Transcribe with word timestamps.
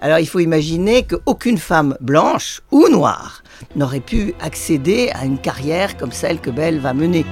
Alors 0.00 0.18
il 0.18 0.26
faut 0.26 0.40
imaginer 0.40 1.04
qu'aucune 1.04 1.58
femme 1.58 1.96
blanche 2.00 2.60
ou 2.70 2.88
noire 2.88 3.42
n'aurait 3.76 4.00
pu 4.00 4.34
accéder 4.40 5.10
à 5.14 5.24
une 5.24 5.38
carrière 5.38 5.96
comme 5.96 6.12
celle 6.12 6.38
que 6.38 6.50
Belle 6.50 6.80
va 6.80 6.92
mener. 6.92 7.24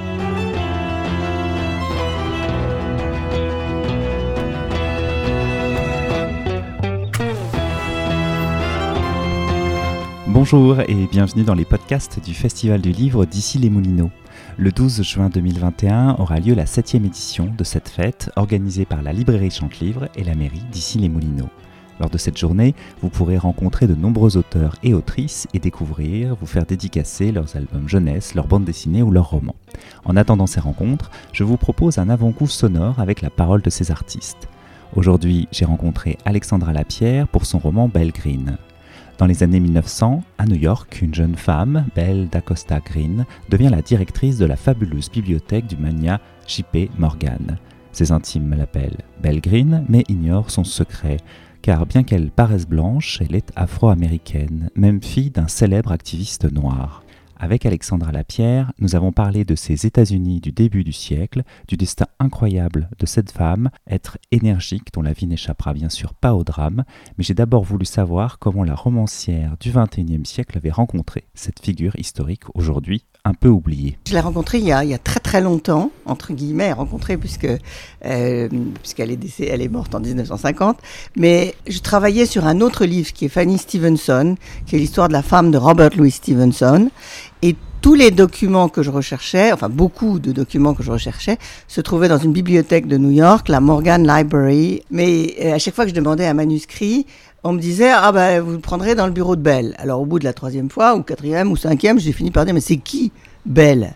Bonjour 10.27 10.81
et 10.81 11.07
bienvenue 11.13 11.45
dans 11.45 11.55
les 11.55 11.65
podcasts 11.65 12.19
du 12.25 12.35
Festival 12.35 12.81
du 12.81 12.91
Livre 12.91 13.25
d'ici 13.25 13.59
les 13.59 13.71
Moulineaux. 13.71 14.11
Le 14.57 14.73
12 14.73 15.03
juin 15.03 15.29
2021 15.29 16.17
aura 16.19 16.41
lieu 16.41 16.55
la 16.55 16.67
7 16.67 16.97
édition 16.97 17.53
de 17.57 17.63
cette 17.63 17.89
fête 17.89 18.31
organisée 18.37 18.85
par 18.85 19.03
la 19.03 19.13
librairie 19.13 19.51
Chante-Livre 19.51 20.09
et 20.17 20.25
la 20.25 20.35
mairie 20.35 20.65
d'ici 20.73 20.99
les 20.99 21.09
Moulineaux. 21.09 21.51
Lors 22.01 22.11
de 22.11 22.19
cette 22.19 22.39
journée, 22.39 22.75
vous 23.01 23.09
pourrez 23.09 23.39
rencontrer 23.39 23.87
de 23.87 23.95
nombreux 23.95 24.37
auteurs 24.37 24.77
et 24.83 24.95
autrices 24.95 25.47
et 25.55 25.61
découvrir, 25.61 26.35
vous 26.41 26.47
faire 26.47 26.67
dédicacer 26.67 27.31
leurs 27.31 27.57
albums 27.57 27.89
jeunesse, 27.89 28.35
leurs 28.35 28.49
bandes 28.49 28.65
dessinées 28.65 29.03
ou 29.03 29.11
leurs 29.11 29.31
romans. 29.31 29.55
En 30.05 30.17
attendant 30.17 30.47
ces 30.47 30.61
rencontres, 30.61 31.11
je 31.33 31.45
vous 31.45 31.57
propose 31.57 31.99
un 31.99 32.09
avant-goût 32.09 32.49
sonore 32.49 32.99
avec 32.99 33.23
la 33.23 33.31
parole 33.31 33.63
de 33.63 33.71
ces 33.71 33.91
artistes. 33.91 34.49
Aujourd'hui, 34.97 35.49
j'ai 35.53 35.65
rencontré 35.65 36.19
Alexandra 36.25 36.73
Lapierre 36.73 37.29
pour 37.29 37.47
son 37.47 37.59
roman 37.59 37.89
Belle 37.89 38.13
Green. 38.13 38.59
Dans 39.19 39.27
les 39.27 39.45
années 39.45 39.61
1900, 39.61 40.25
à 40.39 40.47
New 40.47 40.57
York, 40.57 41.01
une 41.01 41.15
jeune 41.15 41.37
femme, 41.37 41.87
Belle 41.95 42.29
d'Acosta 42.29 42.81
Green, 42.81 43.25
devient 43.49 43.71
la 43.71 43.83
directrice 43.83 44.39
de 44.39 44.47
la 44.47 44.57
fabuleuse 44.57 45.11
bibliothèque 45.11 45.69
du 45.69 45.77
mania 45.77 46.21
J.P. 46.49 46.91
Morgan. 46.99 47.59
Ses 47.93 48.11
intimes 48.11 48.55
l'appellent 48.59 48.99
Belle 49.23 49.41
Green, 49.41 49.85
mais 49.89 50.03
ignorent 50.09 50.51
son 50.51 50.65
secret 50.65 51.19
car 51.65 51.87
bien 51.87 52.03
qu'elle 52.03 52.31
paraisse 52.31 52.67
blanche, 52.67 53.23
elle 53.23 53.35
est 53.35 53.51
afro-américaine, 53.57 54.69
même 54.75 55.03
fille 55.03 55.31
d'un 55.31 55.49
célèbre 55.49 55.93
activiste 55.93 56.53
noir. 56.53 57.03
Avec 57.39 57.65
Alexandra 57.65 58.13
Lapierre, 58.13 58.71
nous 58.81 58.97
avons 58.97 59.13
parlé 59.13 59.47
de 59.47 59.55
ces 59.55 59.87
États-Unis 59.87 60.43
du 60.43 60.53
début 60.53 60.85
du 60.85 60.93
siècle, 60.93 61.43
du 61.67 61.79
destin 61.79 62.05
incroyable 62.19 62.91
de 62.99 63.07
cette 63.07 63.31
femme, 63.31 63.71
être 63.87 64.19
énergique 64.31 64.93
dont 64.93 65.01
la 65.01 65.15
vie 65.15 65.27
n'échappera 65.27 65.73
bien 65.73 65.89
sûr 65.89 66.13
pas 66.13 66.35
au 66.35 66.45
drame, 66.45 66.85
mais 67.17 67.25
j'ai 67.25 67.33
d'abord 67.33 67.65
voulu 67.65 67.87
savoir 67.87 68.39
comment 68.39 68.63
la 68.63 68.75
romancière 68.75 69.57
du 69.59 69.73
XXIe 69.73 70.27
siècle 70.27 70.59
avait 70.59 70.71
rencontré 70.71 71.25
cette 71.33 71.61
figure 71.61 71.99
historique 71.99 72.45
aujourd'hui 72.55 73.07
un 73.27 73.33
peu 73.33 73.49
oublié. 73.49 73.97
Je 74.07 74.13
l'ai 74.13 74.21
rencontrée 74.21 74.59
il 74.59 74.67
y, 74.67 74.73
a, 74.73 74.85
il 74.85 74.91
y 74.91 74.95
a 74.95 74.99
très 74.99 75.21
très 75.21 75.41
longtemps, 75.41 75.91
entre 76.05 76.35
guillemets, 76.35 76.73
rencontrée 76.73 77.17
puisque 77.17 77.49
euh, 78.05 78.49
puisqu'elle 78.83 79.11
est 79.11 79.41
elle 79.41 79.63
est 79.63 79.69
morte 79.69 79.95
en 79.95 80.01
1950. 80.01 80.79
Mais 81.17 81.55
je 81.67 81.79
travaillais 81.79 82.27
sur 82.27 82.47
un 82.47 82.61
autre 82.61 82.85
livre 82.85 83.13
qui 83.13 83.25
est 83.25 83.29
Fanny 83.29 83.57
Stevenson, 83.57 84.37
qui 84.67 84.77
est 84.77 84.79
l'histoire 84.79 85.09
de 85.09 85.15
la 85.15 85.23
femme 85.23 85.51
de 85.51 85.57
Robert 85.57 85.97
Louis 85.97 86.11
Stevenson. 86.11 86.91
Et 87.41 87.57
tous 87.81 87.95
les 87.95 88.11
documents 88.11 88.69
que 88.69 88.83
je 88.83 88.91
recherchais, 88.91 89.53
enfin 89.53 89.71
beaucoup 89.71 90.19
de 90.19 90.33
documents 90.33 90.75
que 90.75 90.83
je 90.83 90.91
recherchais, 90.91 91.39
se 91.67 91.81
trouvaient 91.81 92.09
dans 92.09 92.19
une 92.19 92.33
bibliothèque 92.33 92.87
de 92.87 92.99
New 92.99 93.11
York, 93.11 93.49
la 93.49 93.61
Morgan 93.61 94.07
Library. 94.07 94.83
Mais 94.91 95.35
euh, 95.43 95.55
à 95.55 95.59
chaque 95.59 95.75
fois 95.75 95.85
que 95.85 95.91
je 95.91 95.95
demandais 95.95 96.27
un 96.27 96.35
manuscrit, 96.35 97.07
on 97.45 97.53
me 97.53 97.61
disait 97.61 97.91
ah 97.91 98.11
ben 98.11 98.41
vous 98.41 98.53
le 98.53 98.59
prendrez 98.59 98.95
dans 98.95 99.07
le 99.07 99.13
bureau 99.13 99.37
de 99.37 99.43
Belle. 99.43 99.77
Alors 99.79 100.01
au 100.01 100.07
bout 100.07 100.19
de 100.19 100.25
la 100.25 100.33
troisième 100.33 100.71
fois 100.71 100.97
ou 100.97 101.03
quatrième 101.03 101.53
ou 101.53 101.57
cinquième, 101.57 102.01
j'ai 102.01 102.13
fini 102.13 102.31
par 102.31 102.47
dire 102.47 102.55
mais 102.55 102.61
c'est 102.61 102.79
qui 102.79 103.13
Belle? 103.45 103.95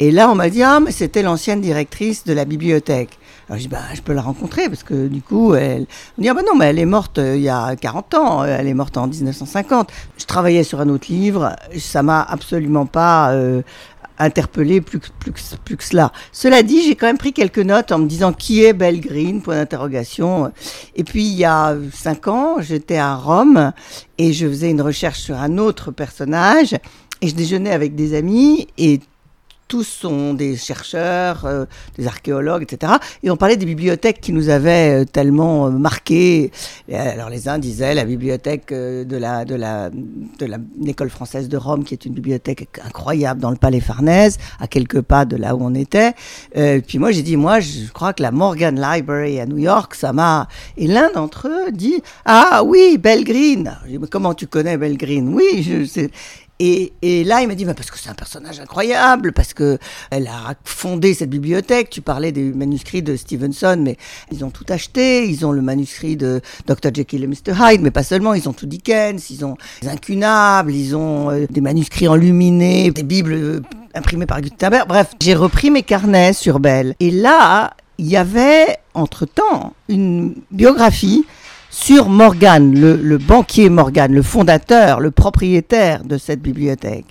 Et 0.00 0.10
là 0.10 0.28
on 0.28 0.34
m'a 0.34 0.50
dit 0.50 0.64
ah 0.64 0.80
mais 0.80 0.90
c'était 0.90 1.22
l'ancienne 1.22 1.60
directrice 1.60 2.24
de 2.24 2.32
la 2.32 2.44
bibliothèque. 2.44 3.16
Alors 3.48 3.58
je 3.58 3.62
dis 3.62 3.68
bah 3.68 3.78
je 3.94 4.02
peux 4.02 4.12
la 4.12 4.20
rencontrer 4.20 4.68
parce 4.68 4.82
que 4.82 5.06
du 5.06 5.22
coup 5.22 5.54
elle 5.54 5.86
on 6.18 6.22
dit 6.22 6.28
ah 6.28 6.34
ben 6.34 6.42
non 6.44 6.56
mais 6.56 6.66
elle 6.66 6.78
est 6.80 6.86
morte 6.86 7.18
euh, 7.18 7.36
il 7.36 7.42
y 7.42 7.48
a 7.48 7.76
40 7.76 8.14
ans, 8.14 8.44
elle 8.44 8.66
est 8.66 8.74
morte 8.74 8.96
en 8.96 9.06
1950. 9.06 9.90
Je 10.18 10.24
travaillais 10.24 10.64
sur 10.64 10.80
un 10.80 10.88
autre 10.88 11.06
livre, 11.08 11.54
ça 11.78 12.02
m'a 12.02 12.20
absolument 12.20 12.86
pas 12.86 13.30
euh, 13.30 13.62
interpellé 14.18 14.80
plus, 14.80 14.98
plus, 14.98 15.32
plus 15.64 15.76
que 15.76 15.84
cela. 15.84 16.12
Cela 16.32 16.62
dit, 16.62 16.82
j'ai 16.82 16.96
quand 16.96 17.06
même 17.06 17.18
pris 17.18 17.32
quelques 17.32 17.58
notes 17.58 17.92
en 17.92 17.98
me 17.98 18.06
disant 18.06 18.32
qui 18.32 18.64
est 18.64 18.72
Belle 18.72 19.00
Green, 19.00 19.42
point 19.42 19.56
d'interrogation. 19.56 20.52
Et 20.96 21.04
puis, 21.04 21.24
il 21.24 21.36
y 21.36 21.44
a 21.44 21.76
cinq 21.92 22.28
ans, 22.28 22.56
j'étais 22.60 22.98
à 22.98 23.14
Rome 23.14 23.72
et 24.18 24.32
je 24.32 24.46
faisais 24.46 24.70
une 24.70 24.82
recherche 24.82 25.20
sur 25.20 25.36
un 25.36 25.58
autre 25.58 25.90
personnage 25.90 26.74
et 27.20 27.28
je 27.28 27.34
déjeunais 27.34 27.72
avec 27.72 27.94
des 27.94 28.14
amis 28.14 28.68
et 28.78 29.00
tous 29.68 29.84
sont 29.84 30.32
des 30.32 30.56
chercheurs, 30.56 31.44
euh, 31.44 31.66
des 31.98 32.06
archéologues, 32.06 32.62
etc. 32.62 32.94
Et 33.22 33.30
on 33.30 33.36
parlait 33.36 33.58
des 33.58 33.66
bibliothèques 33.66 34.20
qui 34.20 34.32
nous 34.32 34.48
avaient 34.48 35.02
euh, 35.02 35.04
tellement 35.04 35.66
euh, 35.66 35.70
marqués. 35.70 36.50
alors 36.92 37.28
les 37.28 37.48
uns 37.48 37.58
disaient 37.58 37.94
la 37.94 38.06
bibliothèque 38.06 38.72
de 38.72 39.16
la 39.16 39.44
de 39.44 39.54
la 39.54 39.90
de 39.90 40.46
l'école 40.80 41.10
française 41.10 41.48
de 41.48 41.56
Rome, 41.56 41.84
qui 41.84 41.92
est 41.92 42.06
une 42.06 42.14
bibliothèque 42.14 42.80
incroyable 42.82 43.40
dans 43.40 43.50
le 43.50 43.56
Palais 43.56 43.80
Farnèse, 43.80 44.38
à 44.58 44.66
quelques 44.66 45.02
pas 45.02 45.26
de 45.26 45.36
là 45.36 45.54
où 45.54 45.60
on 45.62 45.74
était. 45.74 46.14
puis 46.54 46.98
moi 46.98 47.12
j'ai 47.12 47.22
dit 47.22 47.36
moi 47.36 47.60
je 47.60 47.90
crois 47.92 48.14
que 48.14 48.22
la 48.22 48.30
Morgan 48.30 48.74
Library 48.80 49.38
à 49.38 49.46
New 49.46 49.58
York, 49.58 49.94
ça 49.94 50.12
m'a. 50.14 50.48
Et 50.78 50.86
l'un 50.86 51.10
d'entre 51.12 51.48
eux 51.48 51.70
dit 51.72 52.02
ah 52.24 52.62
oui 52.64 52.96
Bell 52.96 53.24
Green. 53.24 53.76
Dit, 53.86 53.98
mais 53.98 54.08
comment 54.08 54.32
tu 54.32 54.46
connais 54.46 54.78
Bell 54.78 54.96
Green? 54.96 55.28
Oui 55.34 55.62
je 55.62 55.84
sais. 55.84 56.10
Et, 56.60 56.92
et, 57.02 57.22
là, 57.22 57.40
il 57.40 57.48
m'a 57.48 57.54
dit, 57.54 57.64
bah, 57.64 57.74
parce 57.74 57.90
que 57.90 57.98
c'est 57.98 58.08
un 58.08 58.14
personnage 58.14 58.58
incroyable, 58.58 59.32
parce 59.32 59.54
que 59.54 59.78
elle 60.10 60.26
a 60.26 60.54
fondé 60.64 61.14
cette 61.14 61.30
bibliothèque. 61.30 61.90
Tu 61.90 62.00
parlais 62.00 62.32
des 62.32 62.42
manuscrits 62.52 63.02
de 63.02 63.14
Stevenson, 63.16 63.80
mais 63.80 63.96
ils 64.32 64.44
ont 64.44 64.50
tout 64.50 64.66
acheté. 64.68 65.28
Ils 65.28 65.46
ont 65.46 65.52
le 65.52 65.62
manuscrit 65.62 66.16
de 66.16 66.40
Dr. 66.66 66.92
Jekyll 66.92 67.24
et 67.24 67.26
Mr. 67.26 67.54
Hyde, 67.60 67.82
mais 67.82 67.90
pas 67.90 68.02
seulement. 68.02 68.34
Ils 68.34 68.48
ont 68.48 68.52
tout 68.52 68.66
Dickens, 68.66 69.30
ils 69.30 69.44
ont 69.44 69.56
les 69.82 69.88
incunables, 69.88 70.72
ils 70.72 70.96
ont 70.96 71.30
euh, 71.30 71.46
des 71.48 71.60
manuscrits 71.60 72.08
enluminés, 72.08 72.90
des 72.90 73.04
bibles 73.04 73.34
euh, 73.34 73.60
imprimées 73.94 74.26
par 74.26 74.40
Gutenberg. 74.40 74.88
Bref, 74.88 75.14
j'ai 75.22 75.34
repris 75.34 75.70
mes 75.70 75.82
carnets 75.82 76.32
sur 76.32 76.58
Belle. 76.58 76.94
Et 76.98 77.10
là, 77.10 77.74
il 77.98 78.06
y 78.06 78.16
avait, 78.16 78.78
entre-temps, 78.94 79.74
une 79.88 80.34
biographie 80.50 81.24
sur 81.80 82.08
Morgan, 82.08 82.74
le, 82.74 83.18
banquier 83.18 83.70
Morgan, 83.70 84.12
le 84.12 84.22
fondateur, 84.22 84.98
le 84.98 85.12
propriétaire 85.12 86.02
de 86.02 86.18
cette 86.18 86.42
bibliothèque. 86.42 87.06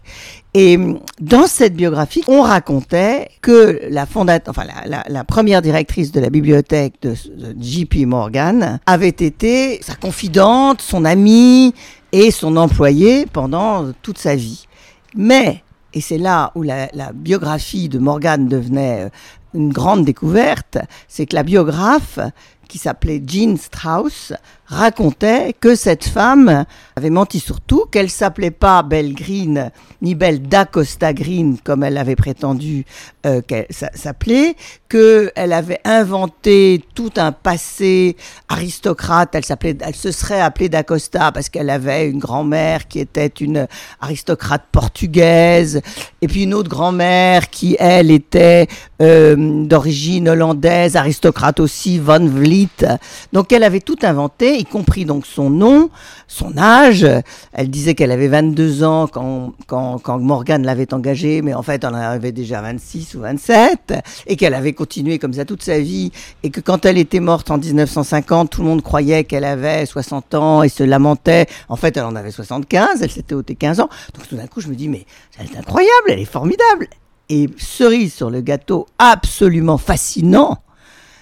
Et 0.53 0.77
dans 1.21 1.47
cette 1.47 1.73
biographie, 1.73 2.21
on 2.27 2.41
racontait 2.41 3.29
que 3.41 3.79
la 3.89 4.05
fondateur, 4.05 4.51
enfin 4.55 4.67
la, 4.85 5.23
première 5.23 5.61
directrice 5.61 6.11
de 6.11 6.19
la 6.19 6.29
bibliothèque 6.29 6.95
de, 7.01 7.15
JP 7.59 8.05
Morgan 8.07 8.79
avait 8.85 9.07
été 9.07 9.79
sa 9.81 9.95
confidente, 9.95 10.81
son 10.81 11.05
amie 11.05 11.73
et 12.11 12.29
son 12.29 12.57
employée 12.57 13.25
pendant 13.25 13.93
toute 14.01 14.17
sa 14.17 14.35
vie. 14.35 14.67
Mais 15.15 15.63
et 15.93 16.01
c'est 16.01 16.17
là 16.17 16.51
où 16.55 16.61
la, 16.61 16.89
la, 16.93 17.13
biographie 17.13 17.87
de 17.87 17.99
Morgan 17.99 18.47
devenait 18.47 19.05
euh, 19.05 19.09
une 19.53 19.71
grande 19.71 20.03
découverte, 20.03 20.77
c'est 21.07 21.25
que 21.25 21.35
la 21.35 21.43
biographe 21.43 22.19
qui 22.67 22.77
s'appelait 22.77 23.21
Jean 23.25 23.57
Strauss, 23.57 24.33
racontait 24.67 25.53
que 25.59 25.75
cette 25.75 26.05
femme 26.05 26.65
avait 26.95 27.09
menti 27.09 27.39
sur 27.39 27.61
tout, 27.61 27.85
qu'elle 27.91 28.09
s'appelait 28.09 28.51
pas 28.51 28.83
Belle 28.83 29.13
Green 29.13 29.71
ni 30.01 30.13
Belle 30.13 30.41
d'Acosta 30.41 31.13
Green 31.13 31.57
comme 31.63 31.83
elle 31.83 31.97
avait 31.97 32.15
prétendu 32.15 32.85
euh, 33.25 33.41
qu'elle 33.41 33.67
s'appelait, 33.71 34.55
qu'elle 34.89 35.53
avait 35.53 35.79
inventé 35.83 36.83
tout 36.95 37.11
un 37.17 37.31
passé 37.31 38.15
aristocrate. 38.49 39.33
Elle 39.33 39.45
s'appelait, 39.45 39.77
elle 39.81 39.95
se 39.95 40.11
serait 40.11 40.41
appelée 40.41 40.69
d'Acosta 40.69 41.31
parce 41.31 41.49
qu'elle 41.49 41.69
avait 41.69 42.09
une 42.09 42.19
grand-mère 42.19 42.87
qui 42.87 42.99
était 42.99 43.27
une 43.27 43.67
aristocrate 44.01 44.65
portugaise, 44.71 45.81
et 46.21 46.27
puis 46.27 46.43
une 46.43 46.53
autre 46.53 46.69
grand-mère 46.69 47.49
qui 47.49 47.75
elle 47.79 48.11
était 48.11 48.67
euh, 49.01 49.35
d'origine 49.65 50.29
hollandaise, 50.29 50.95
aristocrate 50.95 51.59
aussi, 51.59 51.99
Van 51.99 52.25
Vliet. 52.25 52.85
Donc 53.33 53.51
elle 53.51 53.63
avait 53.63 53.81
tout 53.81 53.97
inventé 54.03 54.56
y 54.57 54.65
compris 54.65 55.05
donc 55.05 55.25
son 55.25 55.49
nom, 55.49 55.89
son 56.27 56.57
âge. 56.57 57.07
Elle 57.53 57.69
disait 57.69 57.95
qu'elle 57.95 58.11
avait 58.11 58.27
22 58.27 58.83
ans 58.83 59.07
quand, 59.07 59.53
quand, 59.67 59.99
quand 59.99 60.19
Morgan 60.19 60.63
l'avait 60.63 60.93
engagée, 60.93 61.41
mais 61.41 61.53
en 61.53 61.63
fait, 61.63 61.83
elle 61.83 61.91
en 61.91 61.95
avait 61.95 62.31
déjà 62.31 62.61
26 62.61 63.15
ou 63.15 63.21
27, 63.21 63.93
et 64.27 64.35
qu'elle 64.35 64.53
avait 64.53 64.73
continué 64.73 65.19
comme 65.19 65.33
ça 65.33 65.45
toute 65.45 65.63
sa 65.63 65.79
vie, 65.79 66.11
et 66.43 66.49
que 66.49 66.59
quand 66.61 66.85
elle 66.85 66.97
était 66.97 67.19
morte 67.19 67.49
en 67.51 67.57
1950, 67.57 68.49
tout 68.49 68.61
le 68.61 68.67
monde 68.67 68.81
croyait 68.81 69.23
qu'elle 69.23 69.45
avait 69.45 69.85
60 69.85 70.35
ans 70.35 70.63
et 70.63 70.69
se 70.69 70.83
lamentait. 70.83 71.47
En 71.69 71.75
fait, 71.75 71.95
elle 71.97 72.05
en 72.05 72.15
avait 72.15 72.31
75, 72.31 73.01
elle 73.01 73.11
s'était 73.11 73.35
ôté 73.35 73.55
15 73.55 73.79
ans. 73.79 73.89
Donc 74.13 74.27
tout 74.27 74.35
d'un 74.35 74.47
coup, 74.47 74.61
je 74.61 74.67
me 74.67 74.75
dis, 74.75 74.89
mais 74.89 75.05
elle 75.39 75.47
est 75.47 75.57
incroyable, 75.57 76.09
elle 76.09 76.19
est 76.19 76.25
formidable. 76.25 76.87
Et 77.29 77.49
cerise 77.57 78.13
sur 78.13 78.29
le 78.29 78.41
gâteau, 78.41 78.87
absolument 78.99 79.77
fascinant, 79.77 80.59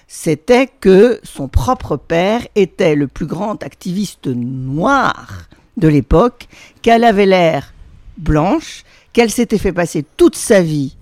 c'était 0.06 0.68
que 0.68 1.20
son 1.22 1.48
propre 1.48 1.96
père 1.96 2.46
était 2.54 2.94
le 2.94 3.08
plus 3.08 3.26
grand 3.26 3.62
activiste 3.62 4.28
noir 4.28 5.48
de 5.76 5.88
l'époque, 5.88 6.48
qu'elle 6.82 7.04
avait 7.04 7.26
l'air 7.26 7.74
blanche, 8.16 8.84
qu'elle 9.12 9.30
s'était 9.30 9.58
fait 9.58 9.72
passer 9.72 10.04
toute 10.16 10.36
sa 10.36 10.62
vie 10.62 10.96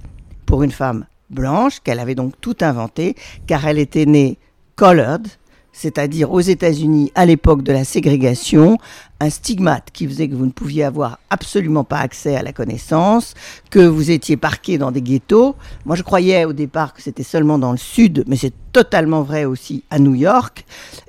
pour 0.47 0.63
une 0.63 0.73
femme 0.73 1.07
blanche, 1.31 1.81
qu'elle 1.81 2.01
avait 2.01 2.15
donc 2.15 2.35
tout 2.41 2.57
inventé, 2.61 3.15
car 3.47 3.67
elle 3.67 3.79
était 3.79 4.07
née 4.07 4.39
colored, 4.77 5.27
c'est-à-dire 5.75 6.33
aux 6.33 6.41
États-Unis 6.41 7.13
à 7.15 7.27
l'époque 7.27 7.63
de 7.63 7.73
la 7.73 7.85
ségrégation, 7.85 8.79
un 9.21 9.29
stigmate 9.29 9.89
qui 9.93 10.07
faisait 10.07 10.29
que 10.29 10.35
vous 10.35 10.47
ne 10.47 10.53
pouviez 10.53 10.85
avoir 10.85 11.19
absolument 11.31 11.83
pas 11.83 11.99
accès 11.99 12.37
à 12.37 12.43
la 12.43 12.53
connaissance, 12.53 13.35
que 13.71 13.81
vous 13.81 14.13
étiez 14.13 14.37
parqué 14.37 14.79
dans 14.79 14.93
des 14.93 15.03
ghettos. 15.03 15.57
Moi, 15.85 15.97
je 15.97 16.03
croyais 16.03 16.45
au 16.45 16.53
départ 16.53 16.95
que 16.95 17.03
c'était 17.03 17.25
seulement 17.25 17.59
dans 17.59 17.73
le 17.73 17.77
sud, 17.79 18.23
mais 18.29 18.37
c'est 18.37 18.55
totalement 18.73 19.23
vrai 19.23 19.45
aussi 19.45 19.83
à 19.91 19.99
New 19.99 20.15
York. 20.15 20.65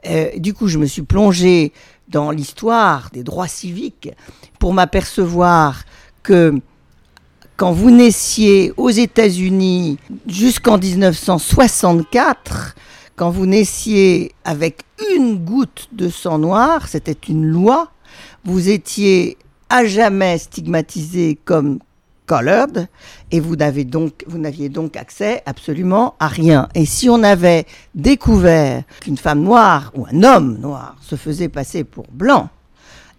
Euh, 0.08 0.32
du 0.38 0.56
coup, 0.56 0.68
je 0.68 0.80
me 0.80 0.88
suis 0.88 1.04
plongée 1.04 1.72
dans 2.08 2.32
l'histoire 2.32 3.12
des 3.14 3.24
droits 3.24 3.48
civiques 3.48 4.10
pour 4.60 4.74
m'apercevoir 4.74 5.84
que 6.24 6.60
quand 7.56 7.72
vous 7.72 7.92
naissiez 7.92 8.74
aux 8.78 8.90
États-Unis 8.90 10.00
jusqu'en 10.28 10.80
1964, 10.80 12.76
quand 13.16 13.30
vous 13.30 13.46
naissiez 13.46 14.34
avec 14.44 14.84
une 15.16 15.38
goutte 15.38 15.90
de 15.92 16.10
sang 16.10 16.40
noir, 16.40 16.88
c'était 16.88 17.18
une 17.30 17.46
loi, 17.46 17.92
vous 18.44 18.70
étiez 18.70 19.38
à 19.70 19.86
jamais 19.86 20.38
stigmatisé 20.38 21.38
comme 21.46 21.80
colored 22.26 22.88
et 23.32 23.40
vous 23.40 23.56
n'aviez 23.56 23.86
donc, 23.86 24.24
vous 24.28 24.38
n'aviez 24.38 24.70
donc 24.70 24.98
accès 24.98 25.44
absolument 25.46 26.16
à 26.20 26.28
rien. 26.28 26.68
Et 26.76 26.86
si 26.86 27.10
on 27.10 27.24
avait 27.24 27.66
découvert 27.94 28.84
qu'une 29.02 29.18
femme 29.18 29.42
noire 29.42 29.92
ou 29.96 30.06
un 30.12 30.24
homme 30.24 30.58
noir 30.58 30.96
se 31.02 31.16
faisait 31.16 31.50
passer 31.50 31.84
pour 31.84 32.06
blanc, 32.12 32.50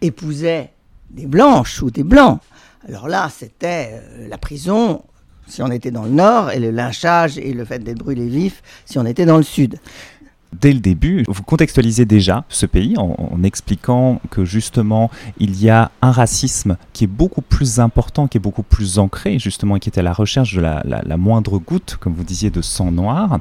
épousait 0.01 0.73
des 1.11 1.27
blanches 1.27 1.83
ou 1.83 1.91
des 1.91 2.03
blancs, 2.03 2.41
alors 2.89 3.09
là, 3.09 3.29
c'était 3.37 3.91
euh, 3.93 4.29
la 4.29 4.39
prison 4.39 5.03
si 5.47 5.63
on 5.63 5.71
était 5.71 5.91
dans 5.91 6.05
le 6.05 6.11
nord 6.11 6.51
et 6.51 6.59
le 6.59 6.71
lynchage 6.71 7.39
et 7.39 7.53
le 7.53 7.65
fait 7.65 7.79
d'être 7.79 7.99
brûlé 7.99 8.27
vif 8.27 8.63
si 8.85 8.99
on 8.99 9.07
était 9.07 9.27
dans 9.27 9.37
le 9.37 9.43
sud. 9.43 9.79
Dès 10.53 10.73
le 10.73 10.81
début, 10.81 11.25
vous 11.29 11.43
contextualisez 11.43 12.07
déjà 12.07 12.45
ce 12.49 12.67
pays 12.67 12.95
en, 12.97 13.43
expliquant 13.43 14.21
que 14.31 14.45
justement 14.45 15.11
il 15.39 15.61
y 15.63 15.69
a 15.69 15.91
un 16.01 16.13
racisme 16.13 16.77
qui 16.93 17.05
est 17.05 17.09
beaucoup 17.09 17.43
plus 17.43 17.79
important, 17.79 18.27
qui 18.27 18.39
est 18.39 18.41
beaucoup 18.41 18.63
plus 18.63 18.99
ancré, 18.99 19.39
justement, 19.39 19.79
qui 19.79 19.89
était 19.91 20.01
à 20.01 20.05
la 20.05 20.15
recherche 20.15 20.55
de 20.55 20.61
la 20.63 21.17
moindre 21.17 21.59
goutte, 21.59 21.97
comme 22.01 22.15
vous 22.15 22.25
disiez, 22.25 22.51
de 22.51 22.63
sang 22.63 22.91
noir. 22.91 23.39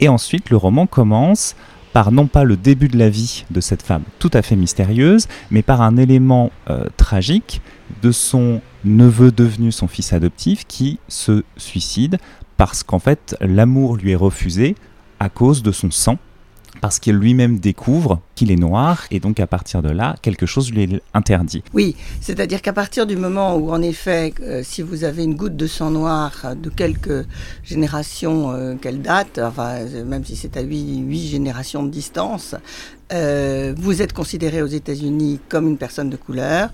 Et 0.00 0.08
ensuite, 0.08 0.50
le 0.50 0.56
roman 0.56 0.86
commence 0.86 1.56
par 1.98 2.12
non 2.12 2.28
pas 2.28 2.44
le 2.44 2.56
début 2.56 2.86
de 2.86 2.96
la 2.96 3.10
vie 3.10 3.44
de 3.50 3.60
cette 3.60 3.82
femme 3.82 4.04
tout 4.20 4.30
à 4.32 4.40
fait 4.40 4.54
mystérieuse, 4.54 5.26
mais 5.50 5.62
par 5.62 5.82
un 5.82 5.96
élément 5.96 6.52
euh, 6.70 6.84
tragique 6.96 7.60
de 8.02 8.12
son 8.12 8.60
neveu 8.84 9.32
devenu 9.32 9.72
son 9.72 9.88
fils 9.88 10.12
adoptif 10.12 10.64
qui 10.68 11.00
se 11.08 11.42
suicide 11.56 12.18
parce 12.56 12.84
qu'en 12.84 13.00
fait 13.00 13.34
l'amour 13.40 13.96
lui 13.96 14.12
est 14.12 14.14
refusé 14.14 14.76
à 15.18 15.28
cause 15.28 15.64
de 15.64 15.72
son 15.72 15.90
sang 15.90 16.18
parce 16.80 17.00
qu'il 17.00 17.16
lui-même 17.16 17.58
découvre 17.58 18.20
qu'il 18.38 18.52
est 18.52 18.56
noir 18.56 19.04
et 19.10 19.18
donc 19.18 19.40
à 19.40 19.48
partir 19.48 19.82
de 19.82 19.90
là, 19.90 20.14
quelque 20.22 20.46
chose 20.46 20.70
lui 20.70 20.84
est 20.84 21.02
interdit. 21.12 21.64
Oui, 21.74 21.96
c'est-à-dire 22.20 22.62
qu'à 22.62 22.72
partir 22.72 23.04
du 23.04 23.16
moment 23.16 23.56
où 23.56 23.72
en 23.72 23.82
effet, 23.82 24.32
euh, 24.40 24.62
si 24.62 24.80
vous 24.80 25.02
avez 25.02 25.24
une 25.24 25.34
goutte 25.34 25.56
de 25.56 25.66
sang 25.66 25.90
noir 25.90 26.30
euh, 26.44 26.54
de 26.54 26.70
quelques 26.70 27.26
générations 27.64 28.52
euh, 28.52 28.76
qu'elle 28.76 29.02
date, 29.02 29.40
enfin, 29.42 29.80
même 30.06 30.24
si 30.24 30.36
c'est 30.36 30.56
à 30.56 30.60
huit, 30.60 31.28
générations 31.28 31.82
de 31.82 31.90
distance, 31.90 32.54
vous 33.10 34.02
êtes 34.02 34.12
considéré 34.12 34.60
aux 34.60 34.66
États-Unis 34.66 35.40
comme 35.48 35.66
une 35.66 35.78
personne 35.78 36.10
de 36.10 36.18
couleur 36.18 36.68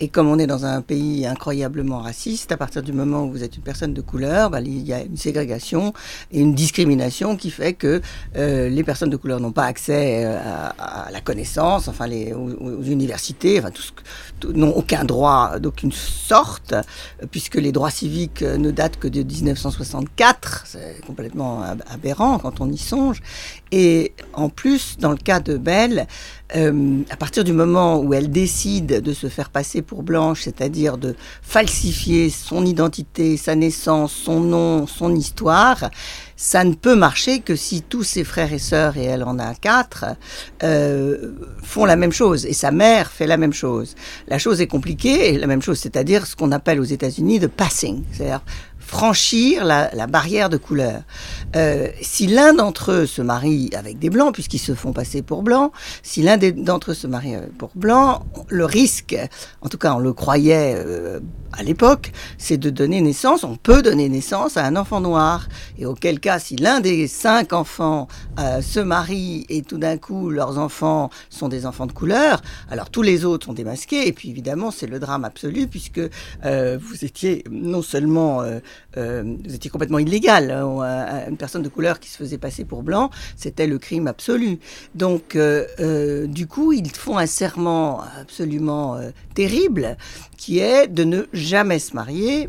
et 0.00 0.08
comme 0.08 0.28
on 0.28 0.38
est 0.38 0.46
dans 0.46 0.64
un 0.64 0.80
pays 0.80 1.26
incroyablement 1.26 1.98
raciste, 1.98 2.52
à 2.52 2.56
partir 2.56 2.82
du 2.82 2.92
moment 2.92 3.24
où 3.24 3.32
vous 3.32 3.42
êtes 3.42 3.56
une 3.56 3.62
personne 3.62 3.94
de 3.94 4.00
couleur, 4.00 4.48
bah, 4.50 4.60
il 4.60 4.86
y 4.86 4.92
a 4.92 5.02
une 5.02 5.16
ségrégation 5.16 5.92
et 6.30 6.40
une 6.40 6.54
discrimination 6.54 7.36
qui 7.36 7.50
fait 7.50 7.72
que 7.72 8.00
euh, 8.36 8.68
les 8.68 8.84
personnes 8.84 9.10
de 9.10 9.16
couleur 9.16 9.40
n'ont 9.40 9.52
pas 9.52 9.64
accès 9.64 10.24
euh, 10.24 10.38
à, 10.78 11.07
la 11.10 11.20
connaissance, 11.20 11.88
enfin 11.88 12.06
les, 12.06 12.34
universités, 12.86 13.62
n'ont 14.54 14.70
aucun 14.70 15.04
droit 15.04 15.58
d'aucune 15.58 15.92
sorte, 15.92 16.74
puisque 17.30 17.56
les 17.56 17.72
droits 17.72 17.90
civiques 17.90 18.42
ne 18.42 18.70
datent 18.70 18.98
que 18.98 19.08
de 19.08 19.22
1964. 19.22 20.64
C'est 20.66 21.00
complètement 21.06 21.62
aberrant 21.90 22.38
quand 22.38 22.60
on 22.60 22.70
y 22.70 22.78
songe. 22.78 23.20
Et 23.72 24.12
en 24.32 24.48
plus, 24.48 24.96
dans 24.98 25.10
le 25.10 25.16
cas 25.16 25.40
de 25.40 25.56
Belle, 25.56 26.06
euh, 26.56 27.02
à 27.10 27.16
partir 27.16 27.44
du 27.44 27.52
moment 27.52 28.00
où 28.00 28.14
elle 28.14 28.30
décide 28.30 29.02
de 29.02 29.12
se 29.12 29.28
faire 29.28 29.50
passer 29.50 29.82
pour 29.82 30.02
blanche, 30.02 30.42
c'est-à-dire 30.42 30.96
de 30.96 31.14
falsifier 31.42 32.30
son 32.30 32.64
identité, 32.64 33.36
sa 33.36 33.54
naissance, 33.54 34.12
son 34.12 34.40
nom, 34.40 34.86
son 34.86 35.14
histoire, 35.14 35.90
ça 36.36 36.64
ne 36.64 36.74
peut 36.74 36.94
marcher 36.94 37.40
que 37.40 37.54
si 37.56 37.82
tous 37.82 38.02
ses 38.02 38.24
frères 38.24 38.52
et 38.52 38.58
sœurs, 38.58 38.96
et 38.96 39.04
elle 39.04 39.24
en 39.24 39.38
a 39.38 39.54
quatre, 39.54 40.06
euh, 40.62 41.32
font 41.62 41.84
la 41.84 41.96
même 41.96 42.12
chose. 42.12 42.46
Et 42.46 42.54
sa 42.54 42.70
mère 42.70 43.10
fait 43.10 43.26
la 43.26 43.36
même 43.36 43.52
chose. 43.52 43.94
La 44.28 44.38
chose 44.38 44.60
est 44.60 44.68
compliquée, 44.68 45.34
et 45.34 45.38
la 45.38 45.46
même 45.46 45.62
chose, 45.62 45.78
c'est-à-dire 45.78 46.26
ce 46.26 46.34
qu'on 46.34 46.52
appelle 46.52 46.80
aux 46.80 46.84
États-Unis 46.84 47.40
de 47.40 47.46
passing, 47.46 48.04
c'est-à-dire 48.12 48.42
franchir 48.88 49.66
la, 49.66 50.06
barrière 50.06 50.48
de 50.48 50.56
couleur. 50.56 51.02
Euh, 51.56 51.88
si 52.00 52.26
l'un 52.26 52.54
d'entre 52.54 52.92
eux 52.92 53.06
se 53.06 53.20
marie 53.20 53.68
avec 53.76 53.98
des 53.98 54.08
blancs, 54.08 54.32
puisqu'ils 54.32 54.58
se 54.58 54.74
font 54.74 54.94
passer 54.94 55.20
pour 55.20 55.42
blancs, 55.42 55.72
si 56.02 56.22
l'un 56.22 56.38
d'entre 56.38 56.92
eux 56.92 56.94
se 56.94 57.06
marie 57.06 57.34
pour 57.58 57.70
blanc, 57.74 58.24
le 58.48 58.64
risque, 58.64 59.16
en 59.60 59.68
tout 59.68 59.76
cas 59.76 59.92
on 59.94 59.98
le 59.98 60.14
croyait 60.14 60.74
euh, 60.74 61.20
à 61.52 61.62
l'époque, 61.62 62.12
c'est 62.38 62.56
de 62.56 62.70
donner 62.70 63.02
naissance, 63.02 63.44
on 63.44 63.56
peut 63.56 63.82
donner 63.82 64.08
naissance 64.08 64.56
à 64.56 64.64
un 64.64 64.74
enfant 64.74 65.00
noir. 65.00 65.48
Et 65.78 65.84
auquel 65.84 66.18
cas, 66.18 66.38
si 66.38 66.56
l'un 66.56 66.80
des 66.80 67.08
cinq 67.08 67.52
enfants 67.52 68.08
euh, 68.38 68.62
se 68.62 68.80
marie 68.80 69.44
et 69.50 69.62
tout 69.62 69.78
d'un 69.78 69.98
coup 69.98 70.30
leurs 70.30 70.58
enfants 70.58 71.10
sont 71.28 71.48
des 71.48 71.66
enfants 71.66 71.86
de 71.86 71.92
couleur, 71.92 72.40
alors 72.70 72.88
tous 72.88 73.02
les 73.02 73.26
autres 73.26 73.46
sont 73.46 73.52
démasqués. 73.52 74.08
Et 74.08 74.12
puis 74.14 74.30
évidemment, 74.30 74.70
c'est 74.70 74.86
le 74.86 74.98
drame 74.98 75.26
absolu 75.26 75.66
puisque 75.66 76.00
vous 76.00 77.04
étiez 77.04 77.44
non 77.50 77.82
seulement 77.82 78.42
euh, 78.96 79.36
étiez 79.44 79.70
complètement 79.70 79.98
illégal. 79.98 80.50
Hein, 80.50 81.24
une 81.28 81.36
personne 81.36 81.62
de 81.62 81.68
couleur 81.68 82.00
qui 82.00 82.08
se 82.08 82.16
faisait 82.16 82.38
passer 82.38 82.64
pour 82.64 82.82
blanc, 82.82 83.10
c'était 83.36 83.66
le 83.66 83.78
crime 83.78 84.06
absolu. 84.06 84.58
Donc, 84.94 85.36
euh, 85.36 85.66
euh, 85.80 86.26
du 86.26 86.46
coup, 86.46 86.72
ils 86.72 86.90
font 86.90 87.18
un 87.18 87.26
serment 87.26 88.02
absolument 88.20 88.98
terrible, 89.34 89.96
qui 90.36 90.58
est 90.58 90.88
de 90.88 91.04
ne 91.04 91.22
jamais 91.32 91.78
se 91.78 91.94
marier 91.94 92.48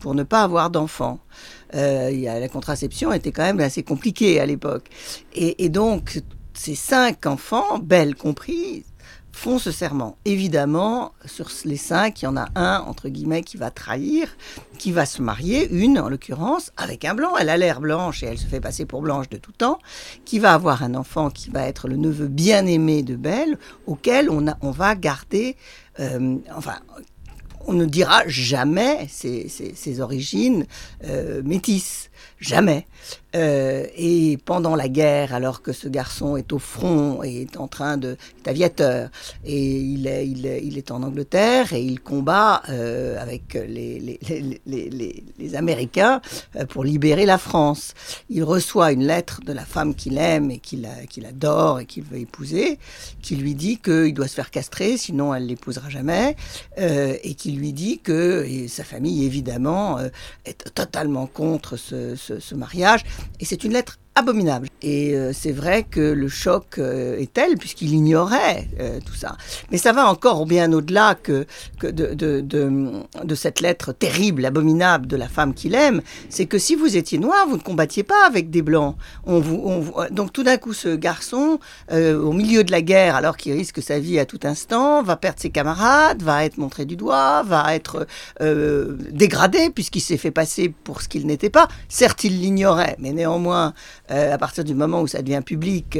pour 0.00 0.14
ne 0.14 0.22
pas 0.22 0.42
avoir 0.42 0.70
d'enfants. 0.70 1.20
la 1.72 2.48
contraception 2.48 3.12
était 3.12 3.32
quand 3.32 3.44
même 3.44 3.60
assez 3.60 3.82
compliquée 3.82 4.40
à 4.40 4.46
l'époque. 4.46 4.88
Et, 5.34 5.68
donc, 5.68 6.22
ces 6.54 6.74
cinq 6.74 7.26
enfants, 7.26 7.78
Belle 7.78 8.14
compris, 8.14 8.84
font 9.36 9.58
ce 9.58 9.70
serment. 9.70 10.16
Évidemment, 10.24 11.12
sur 11.26 11.50
les 11.66 11.76
cinq, 11.76 12.22
il 12.22 12.24
y 12.24 12.28
en 12.28 12.38
a 12.38 12.48
un, 12.54 12.80
entre 12.80 13.10
guillemets, 13.10 13.42
qui 13.42 13.58
va 13.58 13.70
trahir, 13.70 14.34
qui 14.78 14.92
va 14.92 15.04
se 15.04 15.20
marier, 15.20 15.68
une 15.70 15.98
en 15.98 16.08
l'occurrence, 16.08 16.72
avec 16.78 17.04
un 17.04 17.14
blanc. 17.14 17.36
Elle 17.38 17.50
a 17.50 17.58
l'air 17.58 17.80
blanche 17.80 18.22
et 18.22 18.26
elle 18.26 18.38
se 18.38 18.46
fait 18.46 18.60
passer 18.60 18.86
pour 18.86 19.02
blanche 19.02 19.28
de 19.28 19.36
tout 19.36 19.52
temps, 19.52 19.78
qui 20.24 20.38
va 20.38 20.54
avoir 20.54 20.82
un 20.82 20.94
enfant 20.94 21.28
qui 21.28 21.50
va 21.50 21.66
être 21.66 21.86
le 21.86 21.96
neveu 21.96 22.28
bien-aimé 22.28 23.02
de 23.02 23.14
Belle, 23.14 23.58
auquel 23.86 24.30
on, 24.30 24.70
va 24.70 24.94
garder, 24.94 25.56
euh, 26.00 26.36
enfin, 26.56 26.76
on 27.66 27.74
ne 27.74 27.84
dira 27.84 28.22
jamais 28.26 29.06
ses, 29.08 30.00
origines 30.00 30.66
euh, 31.04 31.42
métisses. 31.44 32.10
Jamais. 32.40 32.86
Euh, 33.36 33.86
et 33.96 34.38
pendant 34.44 34.76
la 34.76 34.88
guerre, 34.88 35.34
alors 35.34 35.60
que 35.60 35.72
ce 35.72 35.88
garçon 35.88 36.36
est 36.36 36.52
au 36.52 36.58
front 36.58 37.22
et 37.22 37.42
est 37.42 37.56
en 37.58 37.68
train 37.68 37.98
de, 37.98 38.16
est 38.38 38.48
aviateur, 38.48 39.10
et 39.44 39.76
il 39.76 40.06
est, 40.06 40.90
en 40.90 41.02
Angleterre 41.02 41.72
et 41.72 41.82
il 41.82 42.00
combat 42.00 42.62
euh, 42.68 43.20
avec 43.20 43.54
les, 43.54 44.18
Américains 45.54 46.20
euh, 46.54 46.64
pour 46.66 46.84
libérer 46.84 47.26
la 47.26 47.36
France. 47.36 47.92
Il 48.30 48.42
reçoit 48.44 48.92
une 48.92 49.04
lettre 49.04 49.40
de 49.44 49.52
la 49.52 49.64
femme 49.64 49.94
qu'il 49.94 50.18
aime 50.18 50.50
et 50.50 50.58
qu'il 50.58 50.86
adore 51.26 51.80
et 51.80 51.86
qu'il 51.86 52.04
veut 52.04 52.18
épouser, 52.18 52.78
qui 53.20 53.36
lui 53.36 53.54
dit 53.54 53.78
qu'il 53.78 54.14
doit 54.14 54.28
se 54.28 54.34
faire 54.34 54.50
castrer, 54.50 54.96
sinon 54.96 55.34
elle 55.34 55.46
l'épousera 55.46 55.90
jamais, 55.90 56.36
et 56.78 57.34
qui 57.34 57.52
lui 57.52 57.72
dit 57.72 57.98
que 57.98 58.46
sa 58.68 58.84
famille 58.84 59.24
évidemment 59.24 59.98
est 60.44 60.74
totalement 60.74 61.26
contre 61.26 61.76
ce 61.76 62.05
ce, 62.14 62.54
mariage. 62.54 63.04
Et 63.40 63.44
c'est 63.44 63.64
une 63.64 63.72
lettre 63.72 63.98
abominable. 64.16 64.68
Et 64.82 65.14
euh, 65.14 65.32
c'est 65.32 65.52
vrai 65.52 65.84
que 65.84 66.00
le 66.00 66.28
choc 66.28 66.78
euh, 66.78 67.18
est 67.18 67.32
tel, 67.32 67.56
puisqu'il 67.58 67.92
ignorait 67.92 68.66
euh, 68.80 68.98
tout 69.04 69.14
ça. 69.14 69.36
Mais 69.70 69.78
ça 69.78 69.92
va 69.92 70.08
encore 70.08 70.46
bien 70.46 70.72
au-delà 70.72 71.14
que, 71.14 71.46
que 71.78 71.86
de, 71.86 72.14
de, 72.14 72.40
de, 72.40 73.02
de, 73.22 73.34
cette 73.34 73.60
lettre 73.60 73.92
terrible, 73.92 74.44
abominable 74.46 75.06
de 75.06 75.16
la 75.16 75.28
femme 75.28 75.52
qu'il 75.52 75.74
aime. 75.74 76.00
C'est 76.30 76.46
que 76.46 76.58
si 76.58 76.74
vous 76.74 76.96
étiez 76.96 77.18
noir, 77.18 77.46
vous 77.46 77.58
ne 77.58 77.62
combattiez 77.62 78.02
pas 78.04 78.26
avec 78.26 78.50
des 78.50 78.62
blancs. 78.62 78.96
On 79.26 79.38
vous, 79.38 79.60
on, 79.64 80.06
donc 80.10 80.32
tout 80.32 80.42
d'un 80.42 80.56
coup, 80.56 80.72
ce 80.72 80.96
garçon, 80.96 81.58
au 81.92 82.32
milieu 82.32 82.64
de 82.64 82.72
la 82.72 82.80
guerre, 82.80 83.16
alors 83.16 83.36
qu'il 83.36 83.52
risque 83.52 83.82
sa 83.82 83.98
vie 83.98 84.18
à 84.18 84.24
tout 84.24 84.40
instant, 84.44 85.02
va 85.02 85.16
perdre 85.16 85.40
ses 85.40 85.50
camarades, 85.50 86.22
va 86.22 86.44
être 86.44 86.56
montré 86.56 86.86
du 86.86 86.96
doigt, 86.96 87.42
va 87.42 87.74
être 87.74 88.06
dégradé, 88.40 89.70
puisqu'il 89.70 90.00
s'est 90.00 90.16
fait 90.16 90.30
passer 90.30 90.72
pour 90.84 91.02
ce 91.02 91.08
qu'il 91.08 91.26
n'était 91.26 91.50
pas. 91.50 91.68
Certes, 91.88 92.24
il 92.24 92.40
l'ignorait, 92.40 92.96
mais 92.98 93.12
néanmoins, 93.12 93.74
euh, 94.10 94.34
à 94.34 94.38
partir 94.38 94.64
du 94.64 94.74
moment 94.74 95.00
où 95.00 95.06
ça 95.06 95.22
devient 95.22 95.42
public. 95.44 95.98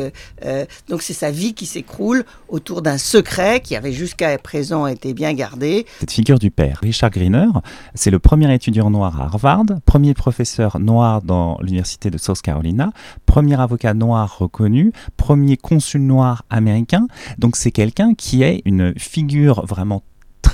donc 0.88 1.02
c'est 1.02 1.12
sa 1.12 1.30
vie 1.30 1.54
qui 1.54 1.66
s'écroule 1.66 2.25
autour 2.48 2.82
d'un 2.82 2.98
secret 2.98 3.60
qui 3.60 3.76
avait 3.76 3.92
jusqu'à 3.92 4.36
présent 4.38 4.86
été 4.86 5.14
bien 5.14 5.32
gardé. 5.32 5.86
Cette 6.00 6.12
figure 6.12 6.38
du 6.38 6.50
père, 6.50 6.78
Richard 6.82 7.10
Greener, 7.10 7.48
c'est 7.94 8.10
le 8.10 8.18
premier 8.18 8.52
étudiant 8.52 8.90
noir 8.90 9.20
à 9.20 9.25
Harvard, 9.25 9.64
premier 9.84 10.14
professeur 10.14 10.78
noir 10.78 11.22
dans 11.22 11.58
l'université 11.60 12.10
de 12.10 12.18
South 12.18 12.40
Carolina, 12.42 12.92
premier 13.26 13.60
avocat 13.60 13.94
noir 13.94 14.38
reconnu, 14.38 14.92
premier 15.16 15.56
consul 15.56 16.02
noir 16.02 16.44
américain. 16.50 17.06
Donc 17.38 17.56
c'est 17.56 17.72
quelqu'un 17.72 18.14
qui 18.14 18.42
est 18.42 18.62
une 18.64 18.94
figure 18.98 19.64
vraiment 19.66 20.02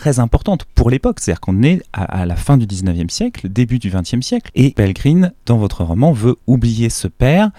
très 0.02 0.18
importante 0.18 0.64
pour 0.74 0.90
l'époque. 0.90 1.20
C'est-à-dire 1.20 1.40
qu'on 1.40 1.62
est 1.62 1.80
à, 1.92 2.26
la 2.26 2.34
fin 2.34 2.56
du 2.56 2.66
19e 2.66 3.08
siècle, 3.08 3.48
début 3.48 3.78
du 3.78 3.88
20e 3.88 4.20
siècle. 4.20 4.50
Et 4.56 4.72
Pellegrin, 4.72 5.30
dans 5.46 5.58
votre 5.58 5.84
roman, 5.84 6.10
veut 6.10 6.34
oublier 6.48 6.90
ce 6.90 7.06
père 7.06 7.50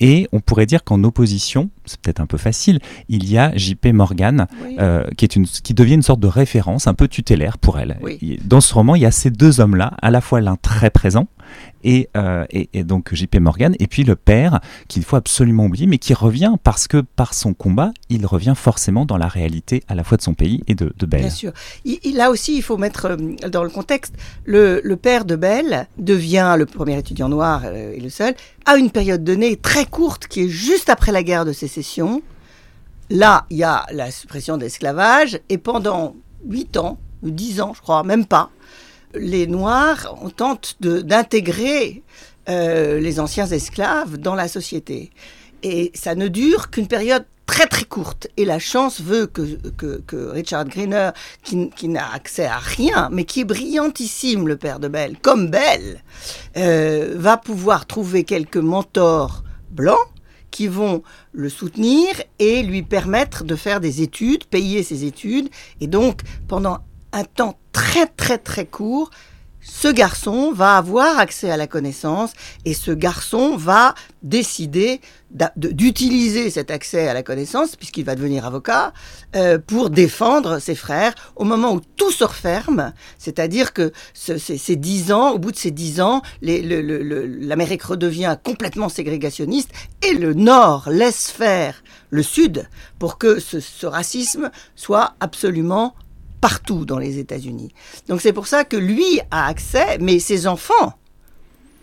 et 0.00 0.26
on 0.32 0.40
pourrait 0.40 0.66
dire 0.66 0.82
qu'en 0.82 1.04
opposition, 1.04 1.70
c'est 1.84 2.00
peut-être 2.00 2.18
un 2.18 2.26
peu 2.26 2.36
facile, 2.36 2.80
il 3.08 3.30
y 3.30 3.38
a 3.38 3.56
JP 3.56 3.86
Morgan, 3.92 4.48
euh, 4.80 5.04
qui, 5.16 5.24
est 5.24 5.36
une, 5.36 5.46
qui 5.46 5.72
devient 5.72 5.94
une 5.94 6.02
sorte 6.02 6.18
de 6.18 6.26
référence 6.26 6.88
un 6.88 6.94
peu 6.94 7.06
tutélaire 7.06 7.58
pour 7.58 7.78
elle. 7.78 7.96
Dans 8.44 8.60
ce 8.60 8.74
roman, 8.74 8.96
il 8.96 9.02
y 9.02 9.06
a 9.06 9.12
ces 9.12 9.30
deux 9.30 9.60
hommes-là, 9.60 9.92
à 10.02 10.10
la 10.10 10.20
fois 10.20 10.40
l'un 10.40 10.56
très 10.56 10.90
présent 10.90 11.28
euh, 12.16 12.46
et, 12.50 12.70
et, 12.72 12.84
donc 12.84 13.14
JP 13.14 13.36
Morgan, 13.36 13.74
et 13.78 13.86
puis 13.86 14.04
le 14.04 14.16
père 14.16 14.60
qu'il 14.88 15.04
faut 15.04 15.16
absolument 15.16 15.66
oublier, 15.66 15.86
mais 15.86 15.98
qui 15.98 16.14
revient 16.14 16.54
parce 16.62 16.88
que 16.88 17.02
par 17.02 17.34
son 17.34 17.52
combat, 17.52 17.92
il 18.08 18.24
revient 18.26 18.54
forcément 18.56 19.04
dans 19.04 19.18
la 19.18 19.28
réalité 19.28 19.82
à 19.88 19.94
la 19.94 20.04
fois 20.04 20.16
de 20.16 20.22
son 20.22 20.34
pays 20.34 20.62
et 20.66 20.74
de, 20.74 20.92
de 20.96 21.06
Belle. 21.06 21.20
Bien 21.20 21.30
sûr. 21.30 21.52
Là 22.14 22.30
aussi, 22.30 22.56
il 22.56 22.62
faut 22.62 22.78
mettre 22.78 23.06
euh, 23.06 23.48
dans 23.48 23.62
le 23.62 23.70
contexte, 23.70 24.14
le, 24.44 24.80
le 24.82 24.96
père 24.96 25.24
de 25.24 25.36
Belle 25.36 25.88
devient 25.98 26.54
le 26.56 26.66
premier 26.66 26.98
étudiant 26.98 27.28
noir 27.28 27.62
euh, 27.64 27.92
et 27.92 28.00
le 28.00 28.10
seul, 28.10 28.34
à 28.64 28.76
une 28.76 28.90
période 28.90 29.22
donnée 29.22 29.56
très 29.56 29.84
courte 29.84 30.26
qui 30.26 30.44
est 30.44 30.48
juste 30.48 30.88
après 30.88 31.12
la 31.12 31.22
guerre 31.22 31.44
de 31.44 31.52
sécession. 31.52 32.22
Là, 33.10 33.44
il 33.50 33.58
y 33.58 33.64
a 33.64 33.84
la 33.92 34.10
suppression 34.10 34.56
de 34.56 34.62
l'esclavage 34.62 35.38
et 35.50 35.58
pendant 35.58 36.16
8 36.48 36.78
ans, 36.78 36.98
10 37.22 37.60
ans, 37.60 37.72
je 37.74 37.82
crois, 37.82 38.02
même 38.04 38.24
pas, 38.24 38.50
les 39.14 39.46
Noirs 39.46 40.16
on 40.22 40.30
tente 40.30 40.76
d'intégrer 40.80 42.02
euh, 42.48 43.00
les 43.00 43.20
anciens 43.20 43.46
esclaves 43.46 44.18
dans 44.18 44.34
la 44.34 44.48
société. 44.48 45.10
Et 45.62 45.90
ça 45.94 46.14
ne 46.14 46.28
dure 46.28 46.70
qu'une 46.70 46.88
période 46.88 47.24
très 47.46 47.66
très 47.66 47.84
courte. 47.84 48.28
Et 48.36 48.44
la 48.44 48.58
chance 48.58 49.00
veut 49.00 49.26
que, 49.26 50.30
Richard 50.30 50.66
Greener, 50.66 51.10
qui, 51.42 51.88
n'a 51.88 52.12
accès 52.12 52.44
à 52.44 52.58
rien, 52.58 53.08
mais 53.12 53.24
qui 53.24 53.40
est 53.40 53.44
brillantissime, 53.44 54.46
le 54.46 54.56
père 54.56 54.78
de 54.78 54.88
Belle, 54.88 55.16
comme 55.22 55.48
Belle, 55.48 56.02
euh, 56.56 57.14
va 57.16 57.36
pouvoir 57.36 57.86
trouver 57.86 58.24
quelques 58.24 58.56
mentors 58.56 59.42
blancs 59.70 60.08
qui 60.50 60.68
vont 60.68 61.02
le 61.32 61.48
soutenir 61.48 62.08
et 62.38 62.62
lui 62.62 62.82
permettre 62.82 63.42
de 63.42 63.56
faire 63.56 63.80
des 63.80 64.02
études, 64.02 64.44
payer 64.44 64.82
ses 64.82 65.04
études. 65.04 65.48
Et 65.80 65.86
donc, 65.86 66.20
pendant 66.46 66.78
un 67.14 67.24
temps 67.24 67.58
très 67.72 68.06
très 68.06 68.38
très 68.38 68.66
court, 68.66 69.10
ce 69.60 69.88
garçon 69.88 70.52
va 70.52 70.76
avoir 70.76 71.18
accès 71.18 71.50
à 71.50 71.56
la 71.56 71.66
connaissance 71.66 72.32
et 72.66 72.74
ce 72.74 72.90
garçon 72.90 73.56
va 73.56 73.94
décider 74.22 75.00
d'utiliser 75.56 76.50
cet 76.50 76.70
accès 76.70 77.08
à 77.08 77.14
la 77.14 77.22
connaissance, 77.22 77.74
puisqu'il 77.74 78.04
va 78.04 78.14
devenir 78.14 78.44
avocat, 78.44 78.92
euh, 79.34 79.58
pour 79.58 79.88
défendre 79.88 80.58
ses 80.58 80.74
frères 80.74 81.14
au 81.34 81.44
moment 81.44 81.72
où 81.72 81.80
tout 81.96 82.10
se 82.10 82.24
referme, 82.24 82.92
c'est-à-dire 83.18 83.72
que 83.72 83.90
ces 84.12 84.76
dix 84.76 85.12
ans, 85.12 85.30
au 85.30 85.38
bout 85.38 85.50
de 85.50 85.56
ces 85.56 85.70
dix 85.70 86.00
ans, 86.02 86.20
l'Amérique 86.42 87.84
redevient 87.84 88.36
complètement 88.44 88.90
ségrégationniste 88.90 89.70
et 90.02 90.12
le 90.12 90.34
Nord 90.34 90.90
laisse 90.90 91.30
faire 91.30 91.82
le 92.10 92.22
Sud 92.22 92.68
pour 92.98 93.16
que 93.16 93.40
ce 93.40 93.86
racisme 93.86 94.50
soit 94.76 95.14
absolument 95.20 95.94
partout 96.44 96.84
dans 96.84 96.98
les 96.98 97.16
États-Unis. 97.18 97.72
Donc 98.06 98.20
c'est 98.20 98.34
pour 98.34 98.46
ça 98.46 98.66
que 98.66 98.76
lui 98.76 99.18
a 99.30 99.46
accès, 99.46 99.96
mais 99.98 100.18
ses 100.18 100.46
enfants 100.46 100.92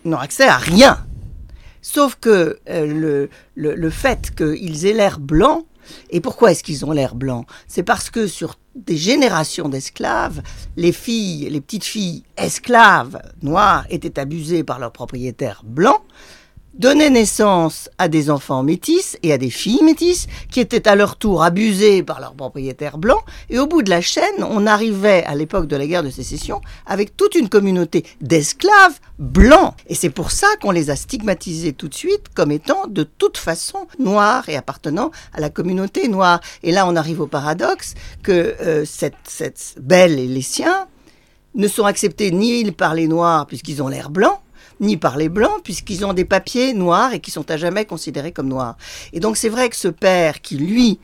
n'ont 0.06 0.20
accès 0.20 0.48
à 0.48 0.58
rien. 0.58 1.04
Sauf 1.82 2.16
que 2.22 2.60
euh, 2.70 3.28
le, 3.56 3.74
le, 3.74 3.90
fait 3.90 4.30
qu'ils 4.36 4.86
aient 4.86 4.94
l'air 4.94 5.20
blanc, 5.20 5.66
et 6.12 6.22
pourquoi 6.22 6.52
est-ce 6.52 6.64
qu'ils 6.64 6.86
ont 6.86 6.92
l'air 6.92 7.16
blanc 7.16 7.48
C'est 7.68 7.82
parce 7.82 8.12
que 8.12 8.28
sur 8.28 8.60
des 8.76 8.98
générations 8.98 9.68
d'esclaves, 9.68 10.44
les 10.78 10.92
filles, 10.92 11.50
les 11.50 11.60
petites 11.60 11.84
filles 11.84 12.24
esclaves 12.38 13.20
noires 13.42 13.88
étaient 13.90 14.20
abusées 14.20 14.64
par 14.64 14.78
leurs 14.78 14.92
propriétaires 14.92 15.64
blancs, 15.66 16.04
donnaient 16.74 17.10
naissance 17.10 17.90
à 17.98 18.08
des 18.08 18.30
enfants 18.30 18.64
métis 18.64 19.18
et 19.24 19.34
à 19.34 19.38
des 19.38 19.50
filles 19.50 19.84
métisses 19.84 20.28
qui 20.50 20.60
étaient 20.60 20.88
à 20.88 20.96
leur 20.96 21.18
tour 21.18 21.44
abusées 21.44 22.04
par 22.04 22.20
leurs 22.20 22.34
propriétaires 22.34 22.98
blancs. 22.98 23.22
Et 23.50 23.60
au 23.60 23.68
bout 23.68 23.82
de 23.82 23.90
la 23.90 24.02
chaîne, 24.02 24.24
on 24.40 24.66
arrivait 24.66 25.24
à 25.26 25.36
l'époque 25.36 25.68
de 25.68 25.76
la 25.76 25.86
guerre 25.86 26.04
de 26.04 26.10
sécession 26.10 26.62
avec 26.86 27.18
toute 27.18 27.36
une 27.36 27.50
communauté 27.50 28.06
d'esclaves 28.22 29.00
blancs. 29.20 29.74
Et 29.88 29.96
c'est 29.96 30.10
pour 30.10 30.32
ça 30.32 30.48
qu'on 30.62 30.72
les 30.72 30.90
a 30.90 30.96
stigmatisés 30.96 31.74
tout 31.74 31.88
de 31.88 31.94
suite 31.94 32.28
comme 32.34 32.52
étant 32.52 32.88
de 32.88 33.04
toute 33.04 33.38
façon 33.38 33.88
noirs 34.00 34.48
et 34.50 34.56
appartenant 34.56 35.12
à 35.34 35.42
la 35.42 35.50
communauté 35.50 36.08
noire. 36.08 36.40
Et 36.64 36.72
là, 36.72 36.88
on 36.88 36.96
arrive 36.96 37.22
au 37.22 37.28
paradoxe 37.28 37.96
que 38.24 38.32
euh, 38.32 38.86
cette, 38.86 39.16
cette 39.28 39.76
belle 39.80 40.20
et 40.20 40.28
les 40.28 40.42
siens 40.42 40.88
ne 41.56 41.68
sont 41.68 41.86
acceptés 41.86 42.32
ni 42.32 42.72
par 42.72 42.94
les 42.94 43.08
noirs 43.08 43.46
puisqu'ils 43.46 43.84
ont 43.84 43.88
l'air 43.88 44.10
blancs, 44.10 44.40
ni 44.82 44.98
par 44.98 45.18
les 45.18 45.30
blancs, 45.30 45.62
puisqu'ils 45.64 46.06
ont 46.06 46.14
des 46.14 46.26
papiers 46.26 46.74
noirs 46.74 47.14
et 47.14 47.20
qui 47.20 47.32
sont 47.32 47.50
à 47.50 47.58
jamais 47.58 47.86
considérés 47.86 48.32
comme 48.32 48.50
noirs. 48.50 48.78
Et 49.14 49.20
donc 49.20 49.38
c'est 49.38 49.50
vrai 49.50 49.70
que 49.70 49.76
ce 49.76 49.88
père 49.88 50.42
qui, 50.42 50.58
lui, 50.58 51.00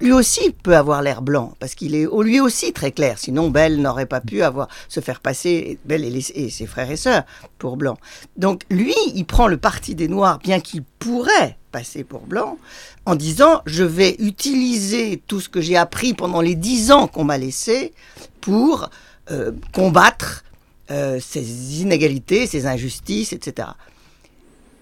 lui 0.00 0.12
aussi 0.12 0.50
peut 0.62 0.76
avoir 0.76 1.02
l'air 1.02 1.22
blanc, 1.22 1.54
parce 1.58 1.74
qu'il 1.74 1.94
est 1.94 2.06
lui 2.22 2.40
aussi 2.40 2.72
très 2.72 2.92
clair. 2.92 3.18
Sinon, 3.18 3.50
Belle 3.50 3.80
n'aurait 3.80 4.06
pas 4.06 4.20
pu 4.20 4.42
avoir 4.42 4.68
se 4.88 5.00
faire 5.00 5.20
passer, 5.20 5.78
Belle 5.84 6.04
et, 6.04 6.50
ses 6.50 6.66
frères 6.66 6.90
et 6.90 6.96
sœurs, 6.96 7.24
pour 7.58 7.76
blanc. 7.76 7.96
Donc 8.36 8.62
lui, 8.70 8.94
il 9.14 9.24
prend 9.24 9.46
le 9.46 9.56
parti 9.56 9.94
des 9.94 10.08
Noirs, 10.08 10.38
bien 10.38 10.60
qu'il 10.60 10.82
pourrait 10.82 11.56
passer 11.72 12.04
pour 12.04 12.22
blanc, 12.22 12.58
en 13.04 13.14
disant 13.14 13.62
je 13.66 13.84
vais 13.84 14.16
utiliser 14.18 15.22
tout 15.26 15.40
ce 15.40 15.48
que 15.48 15.60
j'ai 15.60 15.76
appris 15.76 16.14
pendant 16.14 16.40
les 16.40 16.54
dix 16.54 16.90
ans 16.90 17.06
qu'on 17.06 17.24
m'a 17.24 17.38
laissé 17.38 17.92
pour 18.40 18.90
euh, 19.30 19.52
combattre 19.72 20.44
euh, 20.90 21.18
ces 21.20 21.80
inégalités, 21.82 22.46
ces 22.46 22.66
injustices, 22.66 23.32
etc. 23.32 23.68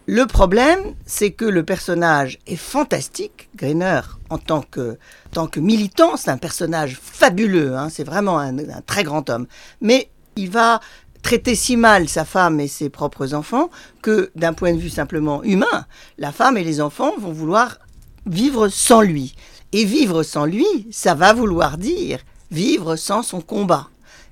Le 0.06 0.26
problème, 0.26 0.94
c'est 1.06 1.30
que 1.30 1.46
le 1.46 1.64
personnage 1.64 2.38
est 2.46 2.56
fantastique. 2.56 3.48
Greener, 3.56 4.02
en 4.28 4.36
tant 4.36 4.60
que, 4.60 4.98
tant 5.32 5.46
que 5.46 5.60
militant, 5.60 6.18
c'est 6.18 6.30
un 6.30 6.36
personnage 6.36 6.98
fabuleux. 7.00 7.74
Hein, 7.74 7.88
c'est 7.88 8.04
vraiment 8.04 8.38
un, 8.38 8.54
très 8.86 9.02
grand 9.02 9.30
homme. 9.30 9.46
Mais 9.80 10.10
il 10.36 10.50
va 10.50 10.80
traiter 11.22 11.54
si 11.54 11.78
mal 11.78 12.06
sa 12.06 12.26
femme 12.26 12.60
et 12.60 12.68
ses 12.68 12.90
propres 12.90 13.32
enfants 13.32 13.70
que, 14.02 14.30
d'un 14.36 14.52
point 14.52 14.74
de 14.74 14.78
vue 14.78 14.90
simplement 14.90 15.42
humain, 15.42 15.86
la 16.18 16.32
femme 16.32 16.58
et 16.58 16.64
les 16.64 16.82
enfants 16.82 17.14
vont 17.18 17.32
vouloir 17.32 17.78
vivre 18.26 18.68
sans 18.68 19.00
lui. 19.00 19.34
Et 19.72 19.86
vivre 19.86 20.22
sans 20.22 20.44
lui, 20.44 20.66
ça 20.90 21.14
va 21.14 21.32
vouloir 21.32 21.78
dire 21.78 22.18
vivre 22.50 22.96
sans 22.96 23.22
son 23.22 23.40
combat. 23.40 23.88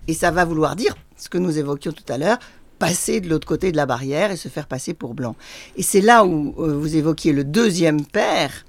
Et 0.06 0.12
ça 0.12 0.30
va 0.30 0.44
vouloir 0.44 0.76
dire 0.76 0.94
ce 1.22 1.28
que 1.28 1.38
nous 1.38 1.56
évoquions 1.56 1.92
tout 1.92 2.12
à 2.12 2.18
l'heure, 2.18 2.38
passer 2.80 3.20
de 3.20 3.28
l'autre 3.28 3.46
côté 3.46 3.70
de 3.70 3.76
la 3.76 3.86
barrière 3.86 4.32
et 4.32 4.36
se 4.36 4.48
faire 4.48 4.66
passer 4.66 4.92
pour 4.92 5.14
blanc. 5.14 5.36
Et 5.76 5.82
c'est 5.84 6.00
là 6.00 6.24
où 6.24 6.52
euh, 6.58 6.76
vous 6.76 6.96
évoquiez 6.96 7.32
le 7.32 7.44
deuxième 7.44 8.04
père, 8.04 8.64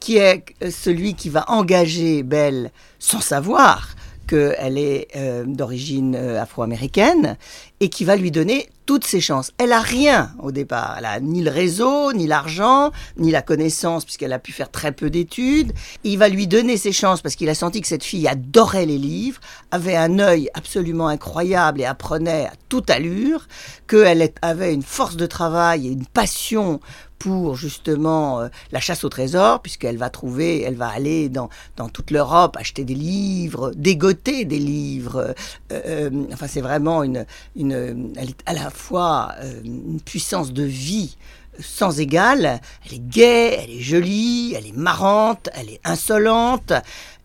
qui 0.00 0.16
est 0.16 0.42
euh, 0.62 0.70
celui 0.70 1.12
qui 1.12 1.28
va 1.28 1.44
engager 1.48 2.22
Belle 2.22 2.70
sans 2.98 3.20
savoir 3.20 3.94
qu'elle 4.28 4.78
est 4.78 5.08
euh, 5.16 5.44
d'origine 5.46 6.14
afro-américaine 6.14 7.36
et 7.80 7.88
qui 7.88 8.04
va 8.04 8.16
lui 8.16 8.30
donner 8.30 8.68
toutes 8.86 9.04
ses 9.04 9.20
chances. 9.20 9.52
Elle 9.58 9.72
a 9.72 9.80
rien 9.80 10.32
au 10.38 10.50
départ. 10.50 10.96
Elle 10.98 11.04
a 11.04 11.20
ni 11.20 11.42
le 11.42 11.50
réseau, 11.50 12.12
ni 12.14 12.26
l'argent, 12.26 12.90
ni 13.18 13.30
la 13.30 13.42
connaissance, 13.42 14.04
puisqu'elle 14.04 14.32
a 14.32 14.38
pu 14.38 14.52
faire 14.52 14.70
très 14.70 14.92
peu 14.92 15.10
d'études. 15.10 15.72
Il 16.04 16.18
va 16.18 16.28
lui 16.28 16.46
donner 16.46 16.76
ses 16.76 16.92
chances 16.92 17.20
parce 17.20 17.34
qu'il 17.34 17.50
a 17.50 17.54
senti 17.54 17.80
que 17.80 17.86
cette 17.86 18.02
fille 18.02 18.26
adorait 18.26 18.86
les 18.86 18.96
livres, 18.96 19.40
avait 19.70 19.96
un 19.96 20.18
œil 20.18 20.48
absolument 20.54 21.08
incroyable 21.08 21.80
et 21.80 21.84
apprenait 21.84 22.46
à 22.46 22.52
toute 22.68 22.88
allure, 22.88 23.46
qu'elle 23.86 24.30
avait 24.42 24.72
une 24.72 24.82
force 24.82 25.16
de 25.16 25.26
travail 25.26 25.86
et 25.86 25.90
une 25.90 26.06
passion 26.06 26.80
pour 27.18 27.56
justement 27.56 28.40
euh, 28.40 28.48
la 28.72 28.80
chasse 28.80 29.04
au 29.04 29.08
trésor, 29.08 29.60
puisqu'elle 29.60 29.96
va 29.96 30.10
trouver, 30.10 30.62
elle 30.62 30.76
va 30.76 30.88
aller 30.88 31.28
dans, 31.28 31.48
dans 31.76 31.88
toute 31.88 32.10
l'Europe 32.10 32.56
acheter 32.56 32.84
des 32.84 32.94
livres, 32.94 33.72
dégoter 33.74 34.44
des 34.44 34.58
livres. 34.58 35.34
Euh, 35.72 35.80
euh, 35.86 36.10
enfin, 36.32 36.46
c'est 36.46 36.60
vraiment 36.60 37.02
une, 37.02 37.26
une, 37.56 38.12
elle 38.16 38.30
est 38.30 38.42
à 38.46 38.52
la 38.52 38.70
fois 38.70 39.34
une 39.64 40.00
puissance 40.00 40.52
de 40.52 40.62
vie 40.62 41.16
sans 41.60 41.98
égale. 41.98 42.60
Elle 42.86 42.94
est 42.94 43.08
gaie, 43.08 43.58
elle 43.62 43.70
est 43.70 43.80
jolie, 43.80 44.54
elle 44.56 44.66
est 44.66 44.76
marrante, 44.76 45.48
elle 45.54 45.70
est 45.70 45.80
insolente. 45.84 46.72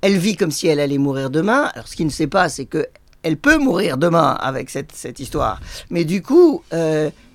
Elle 0.02 0.18
vit 0.18 0.36
comme 0.36 0.52
si 0.52 0.68
elle 0.68 0.80
allait 0.80 0.98
mourir 0.98 1.30
demain. 1.30 1.72
Alors, 1.74 1.88
ce 1.88 1.96
qu'il 1.96 2.06
ne 2.06 2.12
sait 2.12 2.28
pas, 2.28 2.50
c'est 2.50 2.66
que 2.66 2.88
elle 3.22 3.38
peut 3.38 3.58
mourir 3.58 3.98
demain 3.98 4.32
avec 4.42 4.70
cette, 4.70 4.92
cette 4.92 5.22
histoire. 5.22 5.62
Mais 5.90 6.04
du 6.04 6.22
coup, 6.22 6.62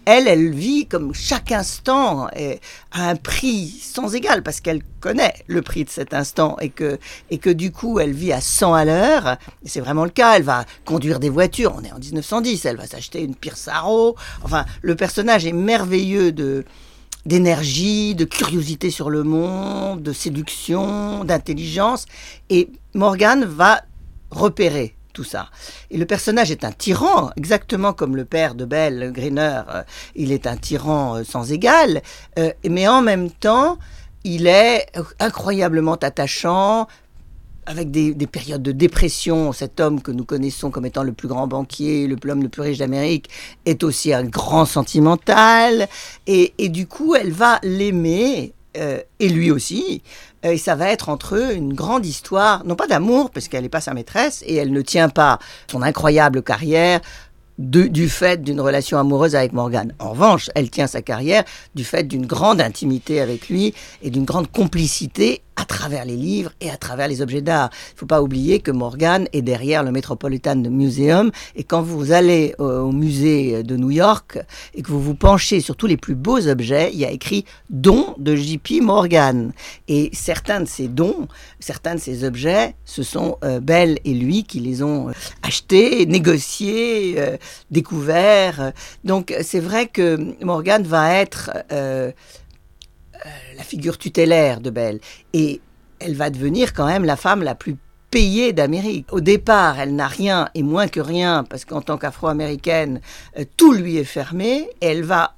elle, 0.09 0.27
elle 0.27 0.55
vit 0.55 0.87
comme 0.87 1.13
chaque 1.13 1.53
instant 1.53 2.31
est 2.31 2.61
à 2.93 3.11
un 3.11 3.15
prix 3.15 3.69
sans 3.69 4.15
égal 4.15 4.43
parce 4.43 4.63
qu'elle 4.63 4.83
connaît 5.01 5.35
le 5.49 5.61
prix 5.61 5.85
de 5.85 5.91
cet 5.91 6.15
instant 6.15 6.57
et 6.63 6.71
que, 6.71 6.99
et 7.31 7.37
que 7.37 7.51
du 7.51 7.73
coup, 7.73 8.01
elle 8.01 8.13
vit 8.13 8.33
à 8.33 8.41
100 8.41 8.73
à 8.73 8.87
l'heure. 8.87 9.37
C'est 9.67 9.81
vraiment 9.81 10.05
le 10.05 10.11
cas. 10.11 10.37
Elle 10.37 10.45
va 10.45 10.65
conduire 10.87 11.21
des 11.21 11.29
voitures. 11.29 11.75
On 11.77 11.85
est 11.85 11.93
en 11.93 11.99
1910. 11.99 12.65
Elle 12.65 12.79
va 12.79 12.87
s'acheter 12.87 13.23
une 13.23 13.35
Pierce 13.35 13.69
Arrow. 13.69 14.17
Enfin, 14.43 14.65
le 14.81 14.97
personnage 14.97 15.45
est 15.45 15.53
merveilleux 15.53 16.33
de, 16.33 16.65
d'énergie, 17.27 18.15
de 18.15 18.25
curiosité 18.25 18.91
sur 18.91 19.11
le 19.11 19.25
monde, 19.25 20.03
de 20.03 20.15
séduction, 20.15 21.25
d'intelligence. 21.25 22.07
Et 22.49 22.71
Morgane 22.95 23.45
va 23.45 23.83
repérer 24.31 24.95
ça. 25.25 25.49
Et 25.91 25.99
le 25.99 26.07
personnage 26.07 26.51
est 26.51 26.65
un 26.65 26.73
tyran, 26.73 27.31
exactement 27.37 27.93
comme 27.93 28.17
le 28.17 28.25
père 28.25 28.55
de 28.55 28.65
Belle, 28.65 29.13
Greener. 29.13 29.63
Euh, 29.69 29.83
il 30.15 30.33
est 30.33 30.47
un 30.47 30.57
tyran 30.57 31.17
euh, 31.17 31.25
sans 31.25 31.53
égal, 31.53 32.03
euh, 32.39 32.53
mais 32.69 32.89
en 32.89 33.03
même 33.03 33.31
temps, 33.31 33.79
il 34.25 34.47
est 34.47 34.87
incroyablement 35.21 35.95
attachant, 35.95 36.89
avec 37.67 37.91
des, 37.91 38.15
périodes 38.27 38.63
de 38.63 38.73
dépression, 38.73 39.53
cet 39.53 39.79
homme 39.79 40.01
que 40.01 40.11
nous 40.11 40.25
connaissons 40.25 40.71
comme 40.71 40.87
étant 40.87 41.03
le 41.03 41.13
plus 41.13 41.29
grand 41.29 41.47
banquier, 41.47 42.07
le 42.07 42.17
l'homme 42.25 42.43
le 42.43 42.49
plus 42.49 42.63
riche 42.63 42.79
d'Amérique, 42.79 43.29
est 43.67 43.85
aussi 43.85 44.15
un 44.15 44.25
grand 44.25 44.65
sentimental. 44.65 45.87
Et, 46.27 46.53
du 46.71 46.87
coup, 46.87 47.15
elle 47.15 47.31
va 47.31 47.59
l'aimer, 47.63 48.55
et 48.75 49.29
lui 49.29 49.51
aussi. 49.51 50.03
Et 50.43 50.57
ça 50.57 50.77
va 50.77 50.89
être 50.89 51.09
entre 51.09 51.35
eux 51.37 51.53
une 51.53 51.75
grande 51.75 52.07
histoire, 52.07 52.65
non 52.65 52.77
pas 52.77 52.87
d'amour, 52.87 53.31
parce 53.31 53.49
qu'elle 53.49 53.63
n'est 53.63 53.69
pas 53.69 53.81
sa 53.81 53.95
maîtresse, 53.95 54.45
et 54.47 54.55
elle 54.55 54.73
ne 54.73 54.83
tient 54.83 55.09
pas 55.09 55.39
son 55.71 55.83
incroyable 55.83 56.43
carrière 56.43 57.01
du 57.59 58.09
fait 58.09 58.41
d'une 58.41 58.61
relation 58.61 58.99
amoureuse 58.99 59.35
avec 59.35 59.53
Morgane. 59.53 59.93
En 59.99 60.11
revanche, 60.11 60.49
elle 60.55 60.71
tient 60.71 60.87
sa 60.87 61.03
carrière 61.03 61.43
du 61.75 61.85
fait 61.85 62.05
d'une 62.05 62.25
grande 62.25 62.61
intimité 62.61 63.21
avec 63.21 63.49
lui 63.49 63.75
et 64.01 64.11
d'une 64.11 64.25
grande 64.25 64.49
complicité 64.51 65.43
à 65.59 65.65
travers 65.65 66.05
les 66.05 66.17
livres 66.17 66.53
et 66.61 66.71
à 66.71 66.77
travers 66.77 67.09
les 67.09 67.21
objets 67.21 67.43
d'art. 67.43 67.71
Il 67.73 67.95
ne 67.95 67.99
faut 67.99 68.07
pas 68.07 68.23
oublier 68.23 68.61
que 68.61 68.71
Morgan 68.71 69.27
est 69.33 69.43
derrière 69.43 69.83
le 69.83 69.91
Metropolitan 69.91 70.57
Museum 70.57 71.31
et 71.57 71.65
quand 71.65 71.83
vous 71.83 72.13
allez 72.13 72.55
au 72.59 72.93
musée 72.93 73.63
de 73.63 73.77
New 73.77 73.91
York 73.91 74.39
et 74.75 74.83
que 74.83 74.89
vous 74.89 75.03
vous 75.03 75.15
penchez 75.15 75.61
sur 75.61 75.77
tous 75.77 75.87
les 75.87 75.97
plus 75.97 76.15
beaux 76.15 76.47
objets, 76.49 76.91
il 76.93 76.99
y 76.99 77.05
a 77.05 77.11
écrit 77.11 77.45
don 77.71 78.15
de 78.19 78.37
JP 78.37 78.81
Morgan. 78.83 79.53
Et 79.89 80.11
certains 80.13 80.61
de 80.61 80.69
ces 80.69 80.89
dons, 80.89 81.27
certains 81.61 81.97
de 81.97 82.01
ces 82.01 82.25
objets, 82.25 82.75
ce 82.85 83.03
sont 83.03 83.37
euh, 83.45 83.61
Belle 83.61 83.99
et 84.05 84.15
lui 84.15 84.45
qui 84.45 84.61
les 84.61 84.83
ont 84.83 85.09
euh, 85.09 85.13
achetés, 85.43 86.07
négociés, 86.07 87.17
euh, 87.19 87.37
découverts. 87.71 88.73
Donc 89.05 89.35
c'est 89.43 89.61
vrai 89.61 89.87
que 89.87 90.19
Morgan 90.45 90.83
va 90.83 91.15
être 91.15 91.51
euh, 91.73 92.13
la 93.57 93.63
figure 93.63 93.99
tutélaire 93.99 94.61
de 94.61 94.71
Belle. 94.71 95.01
Et 95.33 95.61
elle 95.99 96.15
va 96.15 96.31
devenir 96.31 96.73
quand 96.73 96.87
même 96.87 97.05
la 97.05 97.17
femme 97.17 97.43
la 97.43 97.55
plus 97.55 97.77
payée 98.11 98.53
d'Amérique. 98.53 99.13
Au 99.13 99.21
départ, 99.21 99.79
elle 99.79 99.95
n'a 99.95 100.09
rien 100.09 100.49
et 100.55 100.63
moins 100.63 100.89
que 100.89 101.01
rien, 101.01 101.45
parce 101.45 101.65
qu'en 101.65 101.83
tant 101.83 101.99
qu'afro-américaine, 101.99 103.01
euh, 103.39 103.45
tout 103.57 103.73
lui 103.73 103.97
est 103.97 104.05
fermé. 104.05 104.69
Elle 104.81 105.03
va 105.03 105.37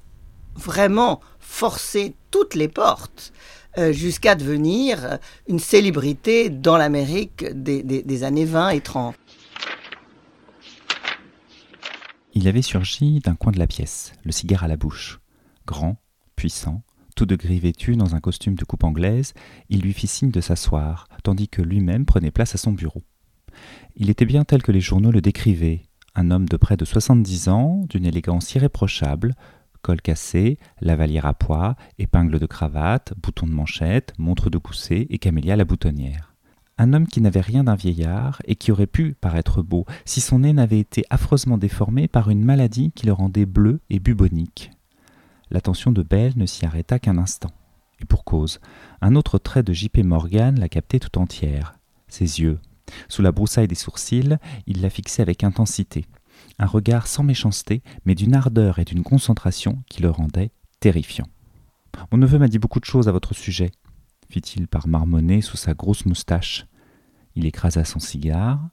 vraiment 0.55 1.21
forcer 1.39 2.15
toutes 2.29 2.55
les 2.55 2.67
portes 2.67 3.33
euh, 3.77 3.91
jusqu'à 3.91 4.35
devenir 4.35 5.19
une 5.47 5.59
célébrité 5.59 6.49
dans 6.49 6.77
l'Amérique 6.77 7.45
des, 7.53 7.83
des, 7.83 8.23
années 8.23 8.45
20 8.45 8.69
et 8.69 8.81
30. 8.81 9.15
Il 12.33 12.47
avait 12.47 12.61
surgi 12.61 13.19
d'un 13.19 13.35
coin 13.35 13.51
de 13.51 13.59
la 13.59 13.67
pièce, 13.67 14.13
le 14.23 14.31
cigare 14.31 14.63
à 14.63 14.67
la 14.67 14.77
bouche. 14.77 15.19
Grand, 15.65 15.97
puissant, 16.35 16.81
tout 17.21 17.27
de 17.27 17.35
gris 17.35 17.59
vêtu 17.59 17.95
dans 17.95 18.15
un 18.15 18.19
costume 18.19 18.55
de 18.55 18.65
coupe 18.65 18.83
anglaise, 18.83 19.35
il 19.69 19.81
lui 19.81 19.93
fit 19.93 20.07
signe 20.07 20.31
de 20.31 20.41
s'asseoir, 20.41 21.07
tandis 21.21 21.47
que 21.47 21.61
lui-même 21.61 22.03
prenait 22.03 22.31
place 22.31 22.55
à 22.55 22.57
son 22.57 22.71
bureau. 22.71 23.03
Il 23.95 24.09
était 24.09 24.25
bien 24.25 24.43
tel 24.43 24.63
que 24.63 24.71
les 24.71 24.81
journaux 24.81 25.11
le 25.11 25.21
décrivaient, 25.21 25.83
un 26.15 26.31
homme 26.31 26.49
de 26.49 26.57
près 26.57 26.77
de 26.77 26.83
soixante-dix 26.83 27.47
ans, 27.47 27.85
d'une 27.87 28.07
élégance 28.07 28.55
irréprochable, 28.55 29.35
col 29.83 30.01
cassé, 30.01 30.57
lavalière 30.81 31.27
à 31.27 31.35
pois, 31.35 31.75
épingle 31.99 32.39
de 32.39 32.47
cravate, 32.47 33.13
bouton 33.21 33.45
de 33.45 33.53
manchette, 33.53 34.15
montre 34.17 34.49
de 34.49 34.57
gousset 34.57 35.05
et 35.11 35.19
camélia 35.19 35.55
la 35.55 35.65
boutonnière. 35.65 36.33
Un 36.79 36.91
homme 36.91 37.05
qui 37.05 37.21
n'avait 37.21 37.39
rien 37.41 37.65
d'un 37.65 37.75
vieillard 37.75 38.41
et 38.45 38.55
qui 38.55 38.71
aurait 38.71 38.87
pu 38.87 39.13
paraître 39.13 39.61
beau 39.61 39.85
si 40.05 40.21
son 40.21 40.39
nez 40.39 40.53
n'avait 40.53 40.79
été 40.79 41.03
affreusement 41.11 41.59
déformé 41.59 42.07
par 42.07 42.31
une 42.31 42.43
maladie 42.43 42.91
qui 42.95 43.05
le 43.05 43.13
rendait 43.13 43.45
bleu 43.45 43.79
et 43.91 43.99
bubonique. 43.99 44.71
L'attention 45.51 45.91
de 45.91 46.01
Belle 46.01 46.33
ne 46.37 46.45
s'y 46.45 46.65
arrêta 46.65 46.97
qu'un 46.97 47.17
instant. 47.17 47.51
Et 48.01 48.05
pour 48.05 48.23
cause, 48.23 48.59
un 49.01 49.15
autre 49.15 49.37
trait 49.37 49.63
de 49.63 49.73
J.P. 49.73 50.03
Morgan 50.03 50.57
la 50.59 50.69
captait 50.69 50.99
tout 50.99 51.19
entière. 51.19 51.73
Ses 52.07 52.39
yeux. 52.41 52.59
Sous 53.09 53.21
la 53.21 53.31
broussaille 53.31 53.67
des 53.67 53.75
sourcils, 53.75 54.37
il 54.65 54.81
la 54.81 54.89
fixait 54.89 55.21
avec 55.21 55.43
intensité. 55.43 56.05
Un 56.57 56.65
regard 56.65 57.07
sans 57.07 57.23
méchanceté, 57.23 57.83
mais 58.05 58.15
d'une 58.15 58.33
ardeur 58.33 58.79
et 58.79 58.85
d'une 58.85 59.03
concentration 59.03 59.83
qui 59.89 60.01
le 60.01 60.09
rendaient 60.09 60.51
terrifiant. 60.79 61.27
Mon 62.11 62.17
neveu 62.17 62.39
m'a 62.39 62.47
dit 62.47 62.59
beaucoup 62.59 62.79
de 62.79 62.85
choses 62.85 63.09
à 63.09 63.11
votre 63.11 63.35
sujet, 63.35 63.71
fit-il 64.29 64.67
par 64.67 64.87
marmonner 64.87 65.41
sous 65.41 65.57
sa 65.57 65.73
grosse 65.73 66.05
moustache. 66.05 66.65
Il 67.35 67.45
écrasa 67.45 67.83
son 67.83 67.99
cigare, 67.99 68.69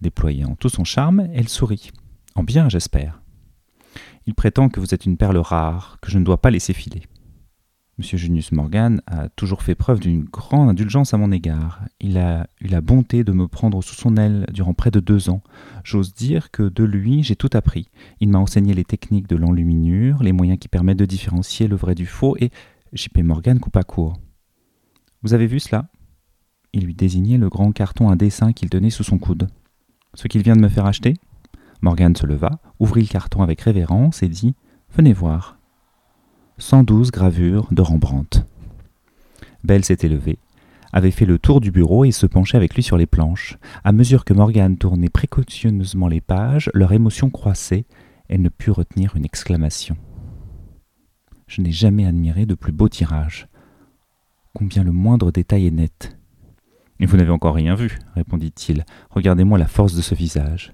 déployant 0.00 0.56
tout 0.56 0.68
son 0.68 0.84
charme, 0.84 1.28
elle 1.32 1.48
sourit. 1.48 1.90
En 2.34 2.42
bien, 2.42 2.68
j'espère. 2.68 3.22
Il 4.26 4.34
prétend 4.34 4.68
que 4.68 4.80
vous 4.80 4.92
êtes 4.92 5.06
une 5.06 5.16
perle 5.16 5.38
rare, 5.38 5.98
que 6.02 6.10
je 6.10 6.18
ne 6.18 6.24
dois 6.24 6.40
pas 6.40 6.50
laisser 6.50 6.72
filer. 6.72 7.02
Monsieur 7.98 8.18
Junius 8.18 8.52
Morgan 8.52 9.00
a 9.06 9.30
toujours 9.30 9.62
fait 9.62 9.74
preuve 9.74 10.00
d'une 10.00 10.24
grande 10.24 10.68
indulgence 10.68 11.14
à 11.14 11.16
mon 11.16 11.32
égard. 11.32 11.80
Il 11.98 12.18
a 12.18 12.46
eu 12.60 12.66
la 12.66 12.82
bonté 12.82 13.24
de 13.24 13.32
me 13.32 13.48
prendre 13.48 13.82
sous 13.82 13.94
son 13.94 14.16
aile 14.18 14.44
durant 14.52 14.74
près 14.74 14.90
de 14.90 15.00
deux 15.00 15.30
ans. 15.30 15.42
J'ose 15.82 16.12
dire 16.12 16.50
que 16.50 16.64
de 16.64 16.84
lui, 16.84 17.22
j'ai 17.22 17.36
tout 17.36 17.48
appris. 17.54 17.88
Il 18.20 18.28
m'a 18.28 18.38
enseigné 18.38 18.74
les 18.74 18.84
techniques 18.84 19.28
de 19.28 19.36
l'enluminure, 19.36 20.22
les 20.22 20.32
moyens 20.32 20.58
qui 20.58 20.68
permettent 20.68 20.98
de 20.98 21.06
différencier 21.06 21.68
le 21.68 21.76
vrai 21.76 21.94
du 21.94 22.04
faux, 22.04 22.36
et 22.38 22.50
J.P. 22.92 23.22
Morgan 23.22 23.60
coupa 23.60 23.82
court. 23.82 24.18
Vous 25.22 25.32
avez 25.32 25.46
vu 25.46 25.58
cela? 25.58 25.88
Il 26.74 26.84
lui 26.84 26.94
désignait 26.94 27.38
le 27.38 27.48
grand 27.48 27.72
carton 27.72 28.10
à 28.10 28.16
dessin 28.16 28.52
qu'il 28.52 28.68
tenait 28.68 28.90
sous 28.90 29.04
son 29.04 29.18
coude. 29.18 29.48
Ce 30.12 30.28
qu'il 30.28 30.42
vient 30.42 30.56
de 30.56 30.60
me 30.60 30.68
faire 30.68 30.84
acheter? 30.84 31.14
Morgan 31.82 32.14
se 32.16 32.26
leva, 32.26 32.50
ouvrit 32.78 33.02
le 33.02 33.08
carton 33.08 33.42
avec 33.42 33.60
révérence 33.60 34.22
et 34.22 34.28
dit 34.28 34.54
Venez 34.94 35.12
voir. 35.12 35.58
112 36.58 37.10
gravures 37.10 37.68
de 37.70 37.82
Rembrandt. 37.82 38.44
Belle 39.62 39.84
s'était 39.84 40.08
levée, 40.08 40.38
avait 40.92 41.10
fait 41.10 41.26
le 41.26 41.38
tour 41.38 41.60
du 41.60 41.70
bureau 41.70 42.04
et 42.04 42.12
se 42.12 42.24
penchait 42.24 42.56
avec 42.56 42.74
lui 42.74 42.82
sur 42.82 42.96
les 42.96 43.06
planches. 43.06 43.58
À 43.84 43.92
mesure 43.92 44.24
que 44.24 44.32
Morgan 44.32 44.78
tournait 44.78 45.10
précautionneusement 45.10 46.08
les 46.08 46.22
pages, 46.22 46.70
leur 46.72 46.92
émotion 46.92 47.28
croissait. 47.28 47.84
Elle 48.28 48.42
ne 48.42 48.48
put 48.48 48.70
retenir 48.70 49.14
une 49.14 49.24
exclamation. 49.24 49.96
Je 51.46 51.60
n'ai 51.60 51.70
jamais 51.70 52.06
admiré 52.06 52.46
de 52.46 52.54
plus 52.54 52.72
beau 52.72 52.88
tirage. 52.88 53.46
Combien 54.54 54.82
le 54.82 54.92
moindre 54.92 55.30
détail 55.30 55.66
est 55.66 55.70
net. 55.70 56.16
Et 56.98 57.06
vous 57.06 57.18
n'avez 57.18 57.30
encore 57.30 57.54
rien 57.54 57.74
vu, 57.74 57.98
répondit-il. 58.14 58.84
Regardez-moi 59.10 59.58
la 59.58 59.66
force 59.66 59.94
de 59.94 60.02
ce 60.02 60.14
visage. 60.14 60.72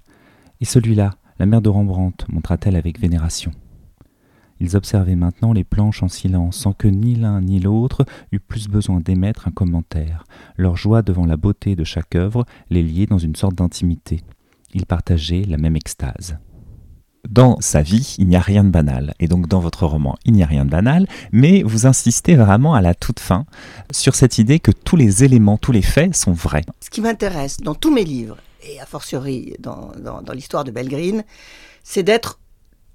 Et 0.60 0.64
celui-là, 0.64 1.10
la 1.38 1.46
mère 1.46 1.62
de 1.62 1.68
Rembrandt, 1.68 2.26
montra-t-elle 2.28 2.76
avec 2.76 2.98
vénération. 3.00 3.52
Ils 4.60 4.76
observaient 4.76 5.16
maintenant 5.16 5.52
les 5.52 5.64
planches 5.64 6.04
en 6.04 6.08
silence, 6.08 6.56
sans 6.56 6.72
que 6.72 6.86
ni 6.86 7.16
l'un 7.16 7.40
ni 7.40 7.58
l'autre 7.58 8.04
eût 8.30 8.38
plus 8.38 8.68
besoin 8.68 9.00
d'émettre 9.00 9.48
un 9.48 9.50
commentaire. 9.50 10.24
Leur 10.56 10.76
joie 10.76 11.02
devant 11.02 11.26
la 11.26 11.36
beauté 11.36 11.74
de 11.74 11.82
chaque 11.82 12.14
œuvre 12.14 12.44
les 12.70 12.84
liait 12.84 13.06
dans 13.06 13.18
une 13.18 13.34
sorte 13.34 13.56
d'intimité. 13.56 14.20
Ils 14.72 14.86
partageaient 14.86 15.44
la 15.44 15.58
même 15.58 15.74
extase. 15.74 16.38
Dans 17.28 17.61
sa 17.61 17.82
vie, 17.82 18.16
il 18.18 18.26
n'y 18.26 18.35
a 18.35 18.40
rien 18.40 18.64
de 18.64 18.70
banal. 18.70 19.14
Et 19.20 19.28
donc 19.28 19.46
dans 19.46 19.61
votre 19.61 19.87
roman, 19.87 20.16
il 20.24 20.32
n'y 20.32 20.42
a 20.42 20.46
rien 20.46 20.64
de 20.64 20.70
banal, 20.70 21.06
mais 21.30 21.62
vous 21.62 21.87
insistez 21.87 22.35
vraiment 22.35 22.74
à 22.74 22.80
la 22.80 22.94
toute 22.94 23.20
fin 23.20 23.46
sur 23.92 24.16
cette 24.16 24.38
idée 24.38 24.58
que 24.58 24.72
tous 24.72 24.96
les 24.96 25.22
éléments, 25.22 25.56
tous 25.56 25.70
les 25.70 25.82
faits 25.82 26.16
sont 26.16 26.32
vrais. 26.32 26.64
Ce 26.80 26.90
qui 26.90 27.00
m'intéresse 27.00 27.58
dans 27.58 27.76
tous 27.76 27.94
mes 27.94 28.04
livres, 28.04 28.38
et 28.64 28.80
a 28.80 28.87
fortiori 28.87 29.54
dans, 29.61 29.92
dans, 30.00 30.32
l'histoire 30.32 30.64
de 30.64 30.72
Belgrine, 30.72 31.24
c'est 31.85 32.02
d'être 32.02 32.40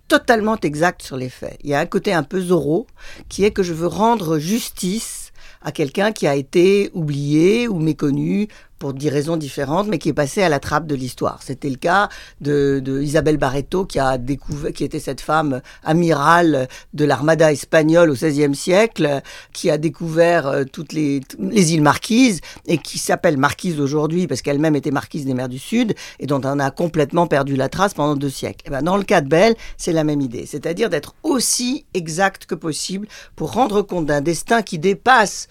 totalement 0.09 0.57
exact 0.61 1.01
sur 1.01 1.17
les 1.17 1.29
faits. 1.29 1.57
Il 1.63 1.69
y 1.69 1.73
a 1.73 1.79
un 1.79 1.85
côté 1.85 2.13
un 2.13 2.23
peu 2.23 2.41
Zorro, 2.41 2.87
qui 3.29 3.45
est 3.45 3.51
que 3.51 3.63
je 3.63 3.73
veux 3.73 3.87
rendre 3.87 4.39
justice 4.39 5.31
à 5.61 5.71
quelqu'un 5.71 6.11
qui 6.11 6.27
a 6.27 6.35
été 6.35 6.91
oublié 6.93 7.67
ou 7.67 7.79
méconnu 7.79 8.47
pour 8.79 8.93
dix 8.93 9.09
raisons 9.09 9.37
différentes, 9.37 9.87
mais 9.87 9.97
qui 9.97 10.09
est 10.09 10.13
passée 10.13 10.43
à 10.43 10.49
la 10.49 10.59
trappe 10.59 10.87
de 10.87 10.95
l'histoire. 10.95 11.41
C'était 11.43 11.69
le 11.69 11.75
cas 11.75 12.09
de, 12.41 12.81
Isabelle 13.01 13.37
Barreto, 13.37 13.85
qui 13.85 13.99
a 13.99 14.17
découvert, 14.17 14.73
qui 14.73 14.83
était 14.83 14.99
cette 14.99 15.21
femme 15.21 15.61
amirale 15.83 16.67
de 16.93 17.05
l'armada 17.05 17.51
espagnole 17.51 18.09
au 18.09 18.13
XVIe 18.13 18.55
siècle, 18.55 19.21
qui 19.53 19.69
a 19.69 19.77
découvert 19.77 20.47
euh, 20.47 20.63
toutes 20.63 20.93
les, 20.93 21.21
les 21.39 21.73
îles 21.73 21.81
Marquises 21.81 22.41
et 22.65 22.77
qui 22.77 22.97
s'appelle 22.97 23.37
Marquise 23.37 23.79
aujourd'hui 23.79 24.27
parce 24.27 24.41
qu'elle-même 24.41 24.75
était 24.75 24.91
marquise 24.91 25.25
des 25.25 25.33
mers 25.33 25.49
du 25.49 25.59
Sud 25.59 25.95
et 26.19 26.25
dont 26.25 26.41
on 26.43 26.59
a 26.59 26.71
complètement 26.71 27.27
perdu 27.27 27.55
la 27.55 27.69
trace 27.69 27.93
pendant 27.93 28.15
deux 28.15 28.29
siècles. 28.29 28.61
Et 28.65 28.67
eh 28.67 28.71
ben, 28.71 28.81
dans 28.81 28.97
le 28.97 29.03
cas 29.03 29.21
de 29.21 29.27
Belle, 29.27 29.55
c'est 29.77 29.93
la 29.93 30.03
même 30.03 30.21
idée, 30.21 30.45
c'est-à-dire 30.45 30.89
d'être 30.89 31.15
aussi 31.23 31.85
exact 31.93 32.45
que 32.45 32.55
possible 32.55 33.07
pour 33.35 33.53
rendre 33.53 33.81
compte 33.81 34.05
d'un 34.05 34.21
destin 34.21 34.61
qui 34.61 34.79
dépasse 34.79 35.47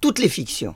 toutes 0.00 0.18
les 0.18 0.28
fictions. 0.28 0.74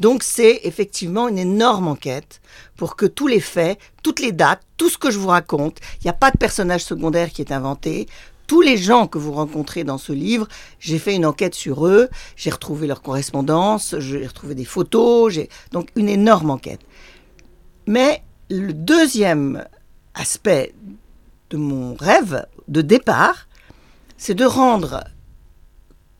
Donc 0.00 0.22
c'est 0.22 0.60
effectivement 0.64 1.28
une 1.28 1.38
énorme 1.38 1.88
enquête 1.88 2.40
pour 2.76 2.96
que 2.96 3.06
tous 3.06 3.26
les 3.26 3.40
faits, 3.40 3.78
toutes 4.02 4.20
les 4.20 4.32
dates, 4.32 4.62
tout 4.76 4.88
ce 4.88 4.98
que 4.98 5.10
je 5.10 5.18
vous 5.18 5.28
raconte, 5.28 5.78
il 5.96 6.04
n'y 6.04 6.10
a 6.10 6.14
pas 6.14 6.30
de 6.30 6.38
personnage 6.38 6.84
secondaire 6.84 7.30
qui 7.30 7.42
est 7.42 7.52
inventé. 7.52 8.06
Tous 8.46 8.60
les 8.60 8.76
gens 8.76 9.06
que 9.06 9.18
vous 9.18 9.32
rencontrez 9.32 9.84
dans 9.84 9.98
ce 9.98 10.12
livre, 10.12 10.48
j'ai 10.78 10.98
fait 10.98 11.14
une 11.14 11.26
enquête 11.26 11.54
sur 11.54 11.86
eux, 11.86 12.08
j'ai 12.36 12.50
retrouvé 12.50 12.86
leur 12.86 13.02
correspondance, 13.02 13.96
j'ai 13.98 14.26
retrouvé 14.26 14.54
des 14.54 14.64
photos, 14.64 15.32
j'ai 15.32 15.50
donc 15.72 15.90
une 15.96 16.08
énorme 16.08 16.50
enquête. 16.50 16.80
Mais 17.86 18.22
le 18.48 18.72
deuxième 18.72 19.66
aspect 20.14 20.74
de 21.50 21.56
mon 21.56 21.94
rêve 21.94 22.46
de 22.68 22.80
départ, 22.80 23.48
c'est 24.16 24.34
de 24.34 24.44
rendre 24.44 25.04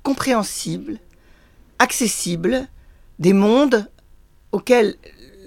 compréhensible, 0.02 0.98
accessible, 1.78 2.68
des 3.18 3.32
mondes 3.32 3.88
auxquels 4.52 4.96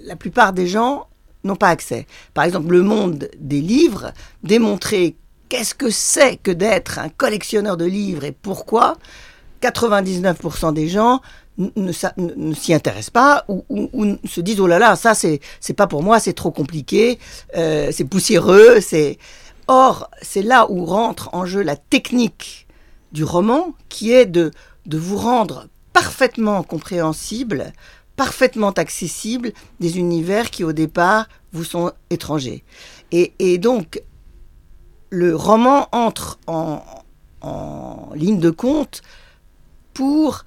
la 0.04 0.16
plupart 0.16 0.52
des 0.52 0.66
gens 0.66 1.06
n'ont 1.44 1.56
pas 1.56 1.68
accès. 1.68 2.06
Par 2.34 2.44
exemple, 2.44 2.72
le 2.72 2.82
monde 2.82 3.28
des 3.38 3.60
livres, 3.60 4.12
démontrer 4.42 5.16
qu'est-ce 5.48 5.74
que 5.74 5.90
c'est 5.90 6.36
que 6.36 6.50
d'être 6.50 6.98
un 6.98 7.08
collectionneur 7.08 7.76
de 7.76 7.84
livres 7.84 8.24
et 8.24 8.32
pourquoi 8.32 8.96
99% 9.60 10.72
des 10.72 10.88
gens 10.88 11.20
ne, 11.58 11.92
s'y 11.92 12.72
intéressent 12.72 13.10
pas 13.10 13.44
ou, 13.48 14.16
se 14.24 14.40
disent 14.40 14.60
oh 14.60 14.66
là 14.66 14.78
là 14.78 14.96
ça 14.96 15.14
c'est 15.14 15.40
pas 15.76 15.86
pour 15.86 16.02
moi 16.02 16.18
c'est 16.18 16.32
trop 16.32 16.50
compliqué 16.50 17.18
euh, 17.56 17.90
c'est 17.92 18.06
poussiéreux 18.06 18.80
c'est 18.80 19.18
or 19.66 20.08
c'est 20.22 20.42
là 20.42 20.66
où 20.70 20.86
rentre 20.86 21.28
en 21.34 21.44
jeu 21.44 21.60
la 21.60 21.76
technique 21.76 22.66
du 23.12 23.22
roman 23.22 23.74
qui 23.90 24.12
est 24.12 24.24
de 24.24 24.50
vous 24.90 25.18
rendre 25.18 25.66
parfaitement 25.92 26.62
compréhensible, 26.62 27.72
parfaitement 28.16 28.70
accessible 28.70 29.52
des 29.80 29.98
univers 29.98 30.50
qui 30.50 30.64
au 30.64 30.72
départ 30.72 31.28
vous 31.52 31.64
sont 31.64 31.92
étrangers. 32.10 32.64
Et, 33.10 33.58
donc, 33.58 34.02
le 35.10 35.36
roman 35.36 35.88
entre 35.92 36.38
en, 36.46 36.82
ligne 38.14 38.38
de 38.38 38.50
compte 38.50 39.02
pour 39.92 40.44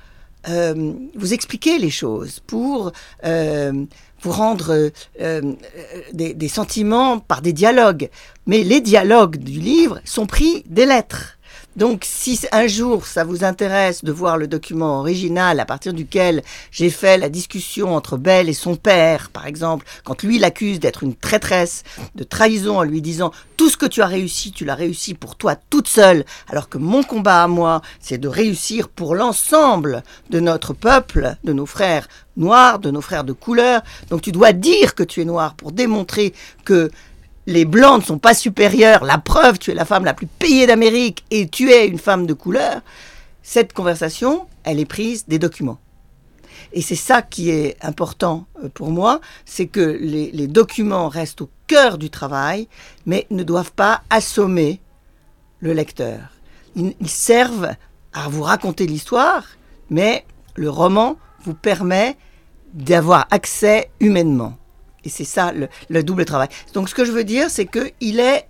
euh, 0.48 0.94
vous 1.16 1.34
expliquer 1.34 1.78
les 1.78 1.90
choses, 1.90 2.40
pour 2.48 2.92
euh, 3.24 3.86
vous 4.22 4.32
rendre 4.32 4.92
euh, 5.22 5.54
des, 6.14 6.48
sentiments 6.48 7.20
par 7.20 7.42
des 7.42 7.54
dialogues. 7.54 8.10
Mais 8.48 8.64
les 8.64 8.82
dialogues 8.82 9.38
du 9.38 9.60
livre 9.60 10.00
sont 10.06 10.26
pris 10.26 10.64
des 10.68 10.86
lettres. 10.86 11.35
Donc 11.76 12.04
si 12.06 12.40
un 12.54 12.68
jour 12.68 13.06
ça 13.06 13.26
vous 13.26 13.44
intéresse 13.44 14.04
de 14.04 14.12
voir 14.12 14.38
le 14.38 14.48
document 14.48 15.00
original 15.00 15.60
à 15.60 15.66
partir 15.66 15.94
duquel 15.94 16.42
j'ai 16.72 16.90
fait 16.90 17.18
la 17.18 17.28
discussion 17.28 17.96
entre 17.96 18.18
Belle 18.18 18.48
et 18.48 18.54
son 18.54 18.76
père, 18.76 19.30
par 19.30 19.46
exemple, 19.46 19.86
quand 20.04 20.24
lui 20.24 20.40
l'accuse 20.40 20.80
d'être 20.80 21.04
une 21.04 21.16
traîtresse, 21.16 21.84
de 22.16 22.24
trahison 22.24 22.80
en 22.80 22.84
lui 22.84 23.02
disant 23.02 23.32
tout 23.58 23.70
ce 23.70 23.78
que 23.78 23.86
tu 23.86 24.02
as 24.02 24.08
réussi, 24.08 24.52
tu 24.52 24.64
l'as 24.64 24.76
réussi 24.76 25.14
pour 25.14 25.36
toi 25.36 25.56
toute 25.70 25.88
seule, 25.88 26.26
alors 26.50 26.70
que 26.70 26.78
mon 26.78 27.04
combat 27.04 27.44
à 27.44 27.48
moi, 27.48 27.82
c'est 28.00 28.18
de 28.18 28.28
réussir 28.28 28.88
pour 28.88 29.16
l'ensemble 29.16 30.04
de 30.30 30.40
notre 30.40 30.74
peuple, 30.74 31.36
de 31.44 31.54
nos 31.54 31.66
frères 31.66 32.08
noirs, 32.38 32.80
de 32.80 32.92
nos 32.92 33.02
frères 33.02 33.24
de 33.24 33.34
couleur. 33.34 33.82
Donc 34.10 34.22
tu 34.22 34.32
dois 34.32 34.54
dire 34.54 34.96
que 34.96 35.04
tu 35.04 35.22
es 35.22 35.26
noir 35.26 35.56
pour 35.56 35.72
démontrer 35.72 36.34
que 36.64 36.90
les 37.48 37.66
blancs 37.66 38.02
ne 38.02 38.06
sont 38.06 38.18
pas 38.18 38.34
supérieurs, 38.34 39.04
la 39.04 39.18
preuve, 39.18 39.60
tu 39.60 39.72
es 39.72 39.76
la 39.76 39.86
femme 39.86 40.06
la 40.06 40.14
plus 40.14 40.28
payée 40.28 40.68
d'Amérique 40.68 41.24
et 41.32 41.48
tu 41.48 41.72
es 41.72 41.88
une 41.88 42.00
femme 42.00 42.26
de 42.26 42.34
couleur, 42.34 42.82
cette 43.44 43.74
conversation, 43.74 44.48
elle 44.64 44.80
est 44.80 44.86
prise 44.86 45.26
des 45.28 45.40
documents. 45.40 45.80
Et 46.74 46.82
c'est 46.82 46.96
ça 46.96 47.22
qui 47.22 47.52
est 47.52 47.78
important 47.82 48.48
euh, 48.64 48.70
pour 48.70 48.90
moi, 48.90 49.22
c'est 49.46 49.68
que 49.68 49.80
les, 49.80 50.48
documents 50.48 51.08
restent 51.08 51.42
au 51.42 51.50
cœur 51.68 51.98
du 51.98 52.10
travail, 52.10 52.68
mais 53.06 53.28
ne 53.30 53.44
doivent 53.44 53.72
pas 53.72 54.02
assommer 54.10 54.82
le 55.60 55.74
lecteur. 55.74 56.20
ils 56.76 56.94
servent 57.10 57.76
à 58.14 58.28
vous 58.28 58.44
raconter 58.44 58.88
l'histoire, 58.88 59.46
mais 59.90 60.26
le 60.56 60.70
roman 60.70 61.18
vous 61.44 61.54
permet 61.54 62.18
d'avoir 62.74 63.28
accès 63.32 63.90
humainement. 64.00 64.58
Et 65.06 65.10
c'est 65.10 65.24
ça 65.24 65.54
le, 65.54 66.04
double 66.04 66.26
travail. 66.26 66.50
Donc 66.74 66.90
ce 66.90 66.96
que 66.96 67.06
je 67.06 67.12
veux 67.12 67.24
dire, 67.24 67.50
c'est 67.50 67.68
qu'il 67.68 68.20
est 68.20 68.48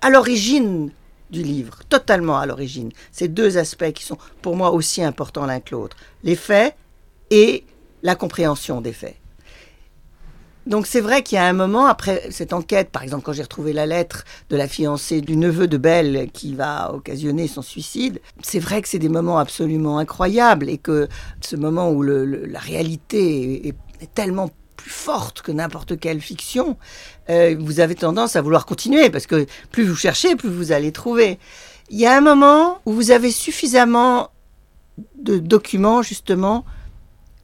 à 0.00 0.10
l'origine 0.10 0.90
du 1.30 1.42
livre, 1.42 1.80
totalement 1.88 2.38
à 2.38 2.46
l'origine. 2.46 2.90
Ces 3.12 3.28
deux 3.28 3.58
aspects 3.58 3.92
qui 3.92 4.04
sont 4.04 4.16
pour 4.40 4.56
moi 4.56 4.70
aussi 4.70 5.02
importants 5.02 5.44
l'un 5.44 5.60
que 5.60 5.74
l'autre. 5.74 5.96
Les 6.22 6.36
faits 6.36 6.74
et 7.30 7.64
la 8.02 8.14
compréhension 8.14 8.80
des 8.80 8.92
faits. 8.92 9.16
Donc 10.66 10.86
c'est 10.86 11.00
vrai 11.00 11.22
qu'il 11.22 11.36
y 11.36 11.38
a 11.38 11.46
un 11.46 11.54
moment, 11.54 11.86
après 11.86 12.28
cette 12.30 12.52
enquête, 12.52 12.90
par 12.90 13.02
exemple 13.02 13.24
quand 13.24 13.32
j'ai 13.32 13.42
retrouvé 13.42 13.72
la 13.72 13.86
lettre 13.86 14.24
de 14.50 14.56
la 14.56 14.68
fiancée 14.68 15.22
du 15.22 15.34
neveu 15.34 15.66
de 15.66 15.78
Belle 15.78 16.28
qui 16.30 16.54
va 16.54 16.92
occasionner 16.92 17.48
son 17.48 17.62
suicide, 17.62 18.20
c'est 18.42 18.58
vrai 18.58 18.82
que 18.82 18.88
c'est 18.88 18.98
des 18.98 19.08
moments 19.08 19.38
absolument 19.38 19.98
incroyables 19.98 20.68
et 20.68 20.76
que 20.76 21.08
ce 21.40 21.56
moment 21.56 21.90
où 21.90 22.02
la 22.02 22.58
réalité 22.58 23.68
est, 23.68 23.74
est 24.02 24.14
tellement 24.14 24.50
plus 24.78 24.90
forte 24.90 25.42
que 25.42 25.52
n'importe 25.52 25.98
quelle 26.00 26.22
fiction, 26.22 26.78
euh, 27.28 27.56
vous 27.58 27.80
avez 27.80 27.94
tendance 27.94 28.36
à 28.36 28.40
vouloir 28.40 28.64
continuer 28.64 29.10
parce 29.10 29.26
que 29.26 29.46
plus 29.70 29.84
vous 29.84 29.96
cherchez, 29.96 30.36
plus 30.36 30.48
vous 30.48 30.72
allez 30.72 30.92
trouver. 30.92 31.38
Il 31.90 31.98
y 31.98 32.06
a 32.06 32.16
un 32.16 32.22
moment 32.22 32.78
où 32.86 32.92
vous 32.92 33.10
avez 33.10 33.30
suffisamment 33.30 34.30
de 35.22 35.38
documents 35.38 36.00
justement 36.02 36.64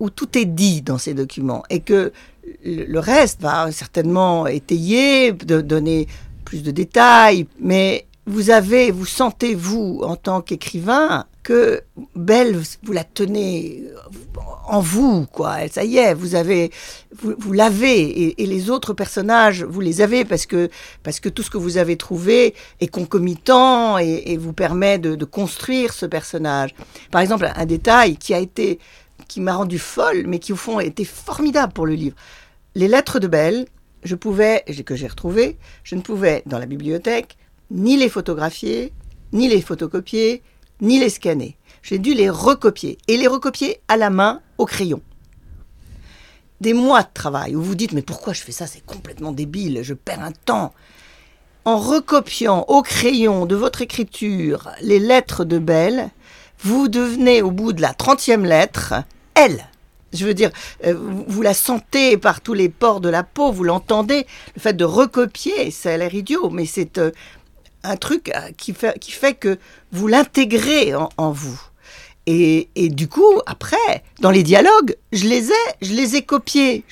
où 0.01 0.11
tout 0.11 0.39
est 0.39 0.45
dit 0.45 0.81
dans 0.81 0.99
ces 0.99 1.13
documents 1.13 1.65
et 1.71 1.81
que 1.81 2.13
le 2.65 2.99
reste 2.99 3.41
va 3.41 3.71
certainement 3.73 4.47
étayer, 4.47 5.33
donner 5.33 6.07
plus 6.45 6.63
de 6.63 6.71
détails, 6.71 7.47
mais 7.59 8.07
vous 8.27 8.51
avez, 8.51 8.91
vous 8.91 9.07
sentez 9.07 9.55
vous 9.55 10.01
en 10.05 10.17
tant 10.17 10.41
qu'écrivain 10.41 11.27
que 11.45 11.83
Belle, 12.17 12.61
vous 12.83 12.93
la 12.93 13.05
tenez 13.05 13.85
en 14.67 14.81
vous, 14.81 15.27
quoi. 15.27 15.69
Ça 15.71 15.85
y 15.85 15.99
est, 15.99 16.15
vous 16.15 16.35
avez, 16.35 16.73
vous, 17.13 17.53
l'avez, 17.53 18.43
et, 18.43 18.47
les 18.47 18.71
autres 18.71 18.95
personnages, 18.95 19.63
vous 19.63 19.81
les 19.81 20.01
avez 20.01 20.25
parce 20.25 20.47
que 20.47 20.71
parce 21.05 21.21
que 21.21 21.29
tout 21.29 21.43
ce 21.43 21.51
que 21.51 21.59
vous 21.59 21.77
avez 21.77 21.97
trouvé 21.97 22.55
est 22.81 22.89
concomitant 22.89 23.99
et, 23.99 24.37
vous 24.37 24.55
permet 24.55 24.99
de, 24.99 25.25
construire 25.25 25.93
ce 25.93 26.07
personnage. 26.07 26.75
Par 27.11 27.21
exemple, 27.21 27.49
un 27.55 27.67
détail 27.67 28.17
qui 28.17 28.35
a 28.35 28.39
été, 28.39 28.79
qui 29.29 29.41
m'a 29.41 29.55
rendu 29.55 29.79
folle, 29.79 30.25
mais 30.27 30.39
qui 30.39 30.53
au 30.53 30.57
fond 30.57 30.81
été 30.81 31.05
formidable 31.05 31.73
pour 31.73 31.87
le 31.87 31.95
livre. 31.95 32.17
Les 32.75 32.89
lettres 32.89 33.21
de 33.21 33.29
Belle, 33.29 33.67
je 34.03 34.15
pouvais, 34.15 34.65
que 34.85 34.97
j'ai 34.97 35.07
retrouvé, 35.07 35.59
je 35.85 35.95
ne 35.95 36.01
pouvais 36.01 36.43
dans 36.47 36.59
la 36.59 36.67
bibliothèque 36.67 37.37
ni 37.71 37.97
les 37.97 38.09
photographier, 38.09 38.93
ni 39.33 39.49
les 39.49 39.61
photocopier, 39.61 40.43
ni 40.85 41.01
les 41.01 41.11
scanner. 41.11 41.57
J'ai 41.83 41.99
dû 41.99 42.15
les 42.15 42.31
recopier 42.31 42.99
et 43.09 43.17
les 43.17 43.27
recopier 43.27 43.81
à 43.89 43.97
la 43.97 44.11
main 44.11 44.41
au 44.59 44.67
crayon. 44.67 45.03
Des 46.61 46.73
mois 46.73 47.03
de 47.03 47.09
travail 47.13 47.57
où 47.57 47.63
vous 47.63 47.75
dites 47.75 47.93
mais 47.93 48.03
pourquoi 48.03 48.33
je 48.33 48.43
fais 48.43 48.53
ça? 48.53 48.67
C'est 48.67 48.85
complètement 48.85 49.33
débile, 49.33 49.83
je 49.83 49.95
perds 49.95 50.23
un 50.23 50.33
temps. 50.33 50.73
En 51.65 51.79
recopiant 51.79 52.65
au 52.69 52.83
crayon 52.83 53.47
de 53.47 53.57
votre 53.57 53.83
écriture 53.83 54.71
les 54.81 54.99
lettres 54.99 55.45
de 55.45 55.59
Belle, 55.59 56.11
vous 56.61 56.89
devenez 56.89 57.43
au 57.43 57.51
bout 57.51 57.73
de 57.73 57.83
la 57.83 57.93
trentième 57.93 58.45
lettre 58.45 58.95
elle. 59.35 59.67
Je 60.13 60.25
veux 60.27 60.35
dire, 60.35 60.51
euh, 60.87 60.95
vous 61.27 61.43
la 61.43 61.55
sentez 61.55 62.17
par 62.17 62.41
tous 62.41 62.55
les 62.55 62.69
pores 62.69 63.01
de 63.01 63.09
la 63.09 63.25
peau, 63.25 63.51
vous 63.51 63.65
l'entendez. 63.65 64.27
Le 64.55 64.61
fait 64.61 64.75
de 64.75 64.85
recopier, 64.85 65.73
ça 65.73 65.93
a 65.93 65.97
l'air 65.97 66.15
idiot, 66.15 66.51
mais 66.51 66.67
c'est 66.67 66.99
euh, 66.99 67.11
un 67.83 67.97
truc 67.97 68.31
euh, 68.35 68.51
qui 68.57 68.73
fait, 68.73 68.99
qui 68.99 69.11
fait 69.11 69.35
que 69.35 69.59
vous 69.95 70.09
l'intégrez 70.09 70.93
en, 70.95 71.31
vous. 71.31 71.61
Et, 72.27 72.69
et, 72.75 72.89
du 72.89 73.07
coup, 73.07 73.41
après, 73.47 74.03
dans 74.21 74.31
les 74.31 74.43
dialogues, 74.43 74.97
je 75.13 75.25
les 75.25 75.51
ai, 75.51 75.65
je 75.83 75.93
les 75.93 76.17
ai 76.17 76.23
copiés. 76.23 76.85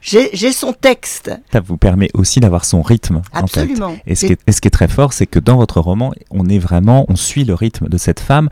J'ai 0.00 0.52
son 0.52 0.72
texte. 0.72 1.32
Ça 1.52 1.60
vous 1.60 1.76
permet 1.76 2.10
aussi 2.14 2.38
d'avoir 2.40 2.64
son 2.64 2.80
rythme. 2.82 3.22
Absolument. 3.32 3.96
Et, 4.06 4.14
ce 4.14 4.26
qui 4.26 4.32
est, 4.32 4.50
ce 4.50 4.60
qui 4.60 4.68
est 4.68 4.72
très 4.72 4.88
fort, 4.88 5.12
c'est 5.12 5.26
que 5.26 5.38
dans 5.38 5.56
votre 5.56 5.80
roman, 5.80 6.12
on 6.30 6.48
est 6.48 6.58
vraiment, 6.58 7.06
on 7.08 7.16
suit 7.16 7.44
le 7.44 7.54
rythme 7.54 7.88
de 7.88 7.98
cette 7.98 8.20
femme 8.20 8.48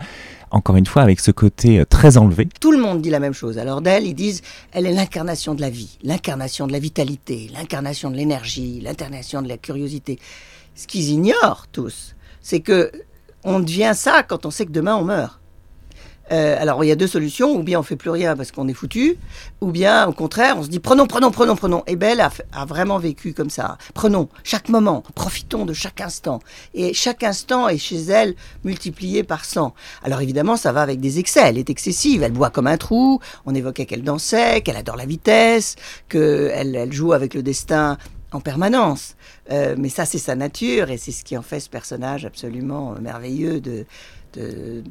encore 0.50 0.76
une 0.76 0.86
fois 0.86 1.02
avec 1.02 1.20
ce 1.20 1.30
côté 1.30 1.78
euh, 1.78 1.84
très 1.84 2.16
enlevé. 2.16 2.48
Tout 2.60 2.72
le 2.72 2.78
monde 2.78 3.00
dit 3.00 3.10
la 3.10 3.20
même 3.20 3.32
chose. 3.32 3.56
Alors 3.58 3.82
d'elle, 3.82 4.04
ils 4.04 4.14
disent, 4.14 4.42
elle 4.72 4.86
est 4.86 4.92
l'incarnation 4.92 5.54
de 5.54 5.60
la 5.60 5.70
vie, 5.70 5.96
l'incarnation 6.02 6.66
de 6.66 6.72
la 6.72 6.80
vitalité, 6.80 7.48
l'incarnation 7.54 8.10
de 8.10 8.16
l'énergie, 8.16 8.80
l'incarnation 8.80 9.42
de 9.42 9.48
la 9.48 9.56
curiosité. 9.56 10.18
Ce 10.74 10.86
qu'ils 10.86 11.10
ignorent 11.10 11.66
tous, 11.70 12.16
c'est 12.42 12.60
que 12.60 12.90
on 13.44 13.60
devient 13.60 13.92
ça 13.94 14.22
quand 14.22 14.46
on 14.46 14.50
sait 14.50 14.66
que 14.66 14.72
demain 14.72 14.96
on 14.96 15.04
meurt. 15.04 15.40
Euh, 16.32 16.56
alors 16.60 16.84
il 16.84 16.86
y 16.86 16.92
a 16.92 16.96
deux 16.96 17.08
solutions, 17.08 17.56
ou 17.56 17.62
bien 17.62 17.80
on 17.80 17.82
fait 17.82 17.96
plus 17.96 18.10
rien 18.10 18.36
parce 18.36 18.52
qu'on 18.52 18.68
est 18.68 18.74
foutu, 18.74 19.16
ou 19.60 19.72
bien 19.72 20.06
au 20.06 20.12
contraire 20.12 20.56
on 20.58 20.62
se 20.62 20.68
dit 20.68 20.78
prenons, 20.78 21.06
prenons, 21.06 21.30
prenons, 21.30 21.56
prenons. 21.56 21.82
Et 21.86 21.96
Belle 21.96 22.20
a, 22.20 22.64
vraiment 22.64 22.98
vécu 22.98 23.32
comme 23.32 23.50
ça. 23.50 23.78
Prenons 23.94 24.28
chaque 24.44 24.68
moment, 24.68 25.02
profitons 25.14 25.66
de 25.66 25.72
chaque 25.72 26.00
instant. 26.00 26.40
Et 26.74 26.94
chaque 26.94 27.24
instant 27.24 27.68
est 27.68 27.78
chez 27.78 28.00
elle 28.00 28.34
multiplié 28.64 29.24
par 29.24 29.44
100. 29.44 29.74
Alors 30.04 30.20
évidemment 30.20 30.56
ça 30.56 30.72
va 30.72 30.82
avec 30.82 31.00
des 31.00 31.18
excès, 31.18 31.40
elle 31.44 31.58
est 31.58 31.70
excessive, 31.70 32.22
elle 32.22 32.32
boit 32.32 32.50
comme 32.50 32.68
un 32.68 32.76
trou, 32.76 33.20
on 33.44 33.54
évoquait 33.54 33.86
qu'elle 33.86 34.04
dansait, 34.04 34.60
qu'elle 34.60 34.76
adore 34.76 34.96
la 34.96 35.06
vitesse, 35.06 35.74
qu'elle 36.08 36.76
elle 36.76 36.92
joue 36.92 37.12
avec 37.12 37.34
le 37.34 37.42
destin 37.42 37.98
en 38.32 38.40
permanence. 38.40 39.16
Euh, 39.50 39.74
mais 39.78 39.88
ça, 39.88 40.04
c'est 40.04 40.18
sa 40.18 40.34
nature 40.34 40.90
et 40.90 40.98
c'est 40.98 41.12
ce 41.12 41.24
qui 41.24 41.36
en 41.36 41.42
fait 41.42 41.60
ce 41.60 41.70
personnage 41.70 42.24
absolument 42.24 42.94
merveilleux 43.00 43.60
de, 43.60 43.86
de 44.34 44.82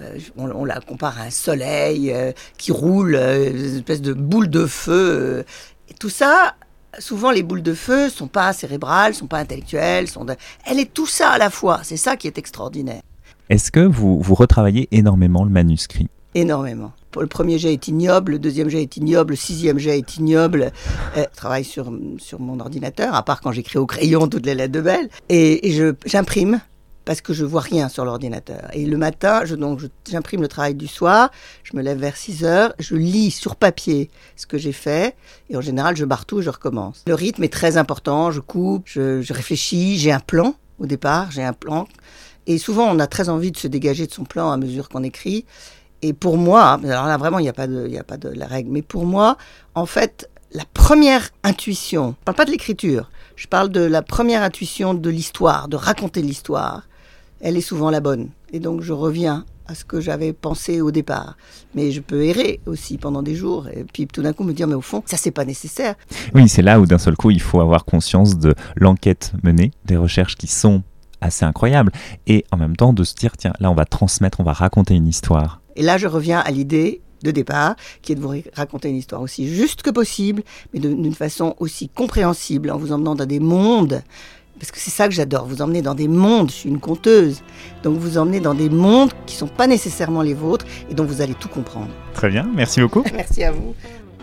euh, 0.00 0.18
on, 0.36 0.50
on, 0.50 0.64
la 0.64 0.80
compare 0.80 1.18
à 1.18 1.24
un 1.24 1.30
soleil 1.30 2.12
euh, 2.12 2.32
qui 2.56 2.72
roule, 2.72 3.16
euh, 3.16 3.50
une 3.50 3.76
espèce 3.76 4.00
de 4.00 4.12
boule 4.12 4.48
de 4.48 4.66
feu. 4.66 5.44
et 5.88 5.94
tout 5.94 6.08
ça, 6.08 6.54
souvent 6.98 7.30
les 7.30 7.42
boules 7.42 7.62
de 7.62 7.74
feu 7.74 8.08
sont 8.08 8.28
pas 8.28 8.52
cérébrales, 8.52 9.14
sont 9.14 9.26
pas 9.26 9.38
intellectuelles, 9.38 10.08
sont 10.08 10.24
de... 10.24 10.36
elle 10.64 10.78
est 10.78 10.92
tout 10.92 11.06
ça 11.06 11.30
à 11.30 11.38
la 11.38 11.50
fois. 11.50 11.80
C'est 11.82 11.96
ça 11.96 12.16
qui 12.16 12.26
est 12.28 12.38
extraordinaire. 12.38 13.02
Est-ce 13.48 13.72
que 13.72 13.80
vous, 13.80 14.20
vous 14.20 14.34
retravaillez 14.34 14.88
énormément 14.92 15.44
le 15.44 15.50
manuscrit? 15.50 16.08
Énormément. 16.34 16.92
Le 17.18 17.26
premier 17.26 17.58
jet 17.58 17.72
est 17.72 17.88
ignoble, 17.88 18.32
le 18.32 18.38
deuxième 18.38 18.68
jet 18.68 18.82
est 18.82 18.96
ignoble, 18.96 19.32
le 19.32 19.36
sixième 19.36 19.78
jet 19.78 19.98
est 19.98 20.16
ignoble. 20.16 20.70
je 21.16 21.22
travaille 21.34 21.64
sur, 21.64 21.92
sur 22.18 22.40
mon 22.40 22.60
ordinateur, 22.60 23.14
à 23.14 23.24
part 23.24 23.40
quand 23.40 23.52
j'écris 23.52 23.78
au 23.78 23.86
crayon 23.86 24.28
toutes 24.28 24.46
les 24.46 24.54
lettres 24.54 24.72
de 24.72 24.80
Belle. 24.80 25.08
Et, 25.28 25.94
j'imprime 26.06 26.60
parce 27.04 27.20
que 27.20 27.32
je 27.32 27.44
vois 27.44 27.62
rien 27.62 27.88
sur 27.88 28.04
l'ordinateur. 28.04 28.68
Et 28.72 28.86
le 28.86 28.96
matin, 28.96 29.44
je, 29.44 29.56
donc, 29.56 29.80
j'imprime 30.08 30.42
le 30.42 30.48
travail 30.48 30.74
du 30.74 30.86
soir, 30.86 31.30
je 31.64 31.76
me 31.76 31.82
lève 31.82 31.98
vers 31.98 32.16
6 32.16 32.44
heures, 32.44 32.72
je 32.78 32.94
lis 32.94 33.32
sur 33.32 33.56
papier 33.56 34.10
ce 34.36 34.46
que 34.46 34.58
j'ai 34.58 34.72
fait, 34.72 35.16
et 35.48 35.56
en 35.56 35.60
général, 35.60 35.96
je 35.96 36.04
barre 36.04 36.26
tout 36.26 36.40
et 36.40 36.42
je 36.42 36.50
recommence. 36.50 37.02
Le 37.08 37.14
rythme 37.14 37.42
est 37.42 37.52
très 37.52 37.78
important, 37.78 38.30
je 38.30 38.40
coupe, 38.40 38.84
je, 38.84 39.22
je 39.22 39.32
réfléchis, 39.32 39.98
j'ai 39.98 40.12
un 40.12 40.20
plan 40.20 40.54
au 40.78 40.86
départ, 40.86 41.30
j'ai 41.32 41.42
un 41.42 41.52
plan. 41.52 41.88
Et 42.46 42.58
souvent, 42.58 42.86
on 42.88 42.98
a 42.98 43.06
très 43.06 43.28
envie 43.28 43.50
de 43.50 43.56
se 43.56 43.66
dégager 43.66 44.06
de 44.06 44.12
son 44.12 44.24
plan 44.24 44.50
à 44.50 44.56
mesure 44.56 44.88
qu'on 44.88 45.02
écrit. 45.02 45.44
Et 46.02 46.12
pour 46.12 46.38
moi, 46.38 46.80
alors 46.84 47.06
là, 47.06 47.16
vraiment, 47.16 47.38
il 47.38 47.42
n'y 47.42 47.48
a 47.48 47.52
pas 47.52 47.66
de, 47.66 47.86
il 47.88 47.98
a 47.98 48.04
pas 48.04 48.16
de 48.16 48.28
la 48.28 48.46
règle, 48.46 48.70
mais 48.70 48.82
pour 48.82 49.04
moi, 49.04 49.36
en 49.74 49.86
fait, 49.86 50.30
la 50.52 50.64
première 50.72 51.30
intuition, 51.44 52.14
je 52.20 52.24
parle 52.24 52.36
pas 52.36 52.44
de 52.44 52.50
l'écriture, 52.50 53.10
je 53.36 53.46
parle 53.46 53.68
de 53.68 53.80
la 53.80 54.02
première 54.02 54.42
intuition 54.42 54.94
de 54.94 55.10
l'histoire, 55.10 55.68
de 55.68 55.76
raconter 55.76 56.22
l'histoire 56.22 56.82
elle 57.40 57.56
est 57.56 57.62
souvent 57.62 57.90
la 57.90 58.00
bonne. 58.00 58.28
Et 58.52 58.60
donc 58.60 58.82
je 58.82 58.92
reviens 58.92 59.44
à 59.66 59.74
ce 59.74 59.84
que 59.84 60.00
j'avais 60.00 60.32
pensé 60.32 60.80
au 60.80 60.90
départ. 60.90 61.36
Mais 61.74 61.90
je 61.92 62.00
peux 62.00 62.24
errer 62.24 62.60
aussi 62.66 62.98
pendant 62.98 63.22
des 63.22 63.34
jours 63.34 63.68
et 63.68 63.84
puis 63.84 64.06
tout 64.06 64.22
d'un 64.22 64.32
coup 64.32 64.44
me 64.44 64.52
dire 64.52 64.66
mais 64.66 64.74
au 64.74 64.80
fond 64.80 65.02
ça 65.06 65.16
c'est 65.16 65.30
pas 65.30 65.44
nécessaire. 65.44 65.94
Oui, 66.34 66.48
c'est 66.48 66.62
là 66.62 66.80
où 66.80 66.86
d'un 66.86 66.98
seul 66.98 67.16
coup 67.16 67.30
il 67.30 67.40
faut 67.40 67.60
avoir 67.60 67.84
conscience 67.84 68.38
de 68.38 68.54
l'enquête 68.76 69.32
menée, 69.42 69.72
des 69.84 69.96
recherches 69.96 70.36
qui 70.36 70.48
sont 70.48 70.82
assez 71.20 71.44
incroyables 71.44 71.92
et 72.26 72.44
en 72.50 72.56
même 72.56 72.76
temps 72.76 72.92
de 72.92 73.04
se 73.04 73.14
dire 73.14 73.36
tiens 73.36 73.52
là 73.60 73.70
on 73.70 73.74
va 73.74 73.84
transmettre, 73.84 74.40
on 74.40 74.44
va 74.44 74.52
raconter 74.52 74.94
une 74.94 75.08
histoire. 75.08 75.59
Et 75.76 75.82
là 75.82 75.98
je 75.98 76.06
reviens 76.06 76.38
à 76.40 76.50
l'idée 76.50 77.00
de 77.22 77.30
départ, 77.30 77.76
qui 78.02 78.12
est 78.12 78.14
de 78.14 78.20
vous 78.20 78.32
raconter 78.54 78.88
une 78.88 78.96
histoire 78.96 79.20
aussi 79.20 79.46
juste 79.48 79.82
que 79.82 79.90
possible, 79.90 80.42
mais 80.72 80.80
d'une 80.80 81.14
façon 81.14 81.54
aussi 81.58 81.88
compréhensible, 81.88 82.70
en 82.70 82.78
vous 82.78 82.92
emmenant 82.92 83.14
dans 83.14 83.26
des 83.26 83.40
mondes 83.40 84.02
parce 84.60 84.72
que 84.72 84.78
c'est 84.78 84.90
ça 84.90 85.08
que 85.08 85.14
j'adore, 85.14 85.46
vous 85.46 85.62
emmener 85.62 85.80
dans 85.80 85.94
des 85.94 86.06
mondes, 86.06 86.50
je 86.50 86.54
suis 86.56 86.68
une 86.68 86.80
conteuse, 86.80 87.42
donc 87.82 87.96
vous 87.96 88.18
emmener 88.18 88.40
dans 88.40 88.52
des 88.52 88.68
mondes 88.68 89.10
qui 89.24 89.34
ne 89.34 89.38
sont 89.38 89.48
pas 89.48 89.66
nécessairement 89.66 90.20
les 90.20 90.34
vôtres 90.34 90.66
et 90.90 90.94
dont 90.94 91.04
vous 91.04 91.22
allez 91.22 91.32
tout 91.32 91.48
comprendre. 91.48 91.88
Très 92.12 92.28
bien, 92.28 92.46
merci 92.54 92.82
beaucoup. 92.82 93.02
merci 93.14 93.42
à 93.42 93.52
vous. 93.52 93.74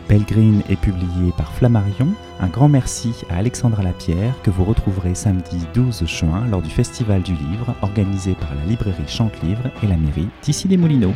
Pellegrine 0.07 0.63
est 0.69 0.79
publié 0.79 1.33
par 1.35 1.51
Flammarion. 1.51 2.07
Un 2.39 2.47
grand 2.47 2.69
merci 2.69 3.13
à 3.29 3.37
Alexandra 3.37 3.83
Lapierre 3.83 4.33
que 4.41 4.49
vous 4.49 4.63
retrouverez 4.63 5.15
samedi 5.15 5.59
12 5.73 6.05
juin 6.05 6.45
lors 6.49 6.61
du 6.61 6.69
Festival 6.69 7.21
du 7.23 7.33
Livre 7.33 7.75
organisé 7.81 8.33
par 8.35 8.55
la 8.55 8.63
librairie 8.63 9.07
Chante 9.07 9.41
Livre 9.43 9.69
et 9.83 9.87
la 9.87 9.97
mairie 9.97 10.29
d'Issy 10.41 10.69
les 10.69 10.77
Moulineaux. 10.77 11.13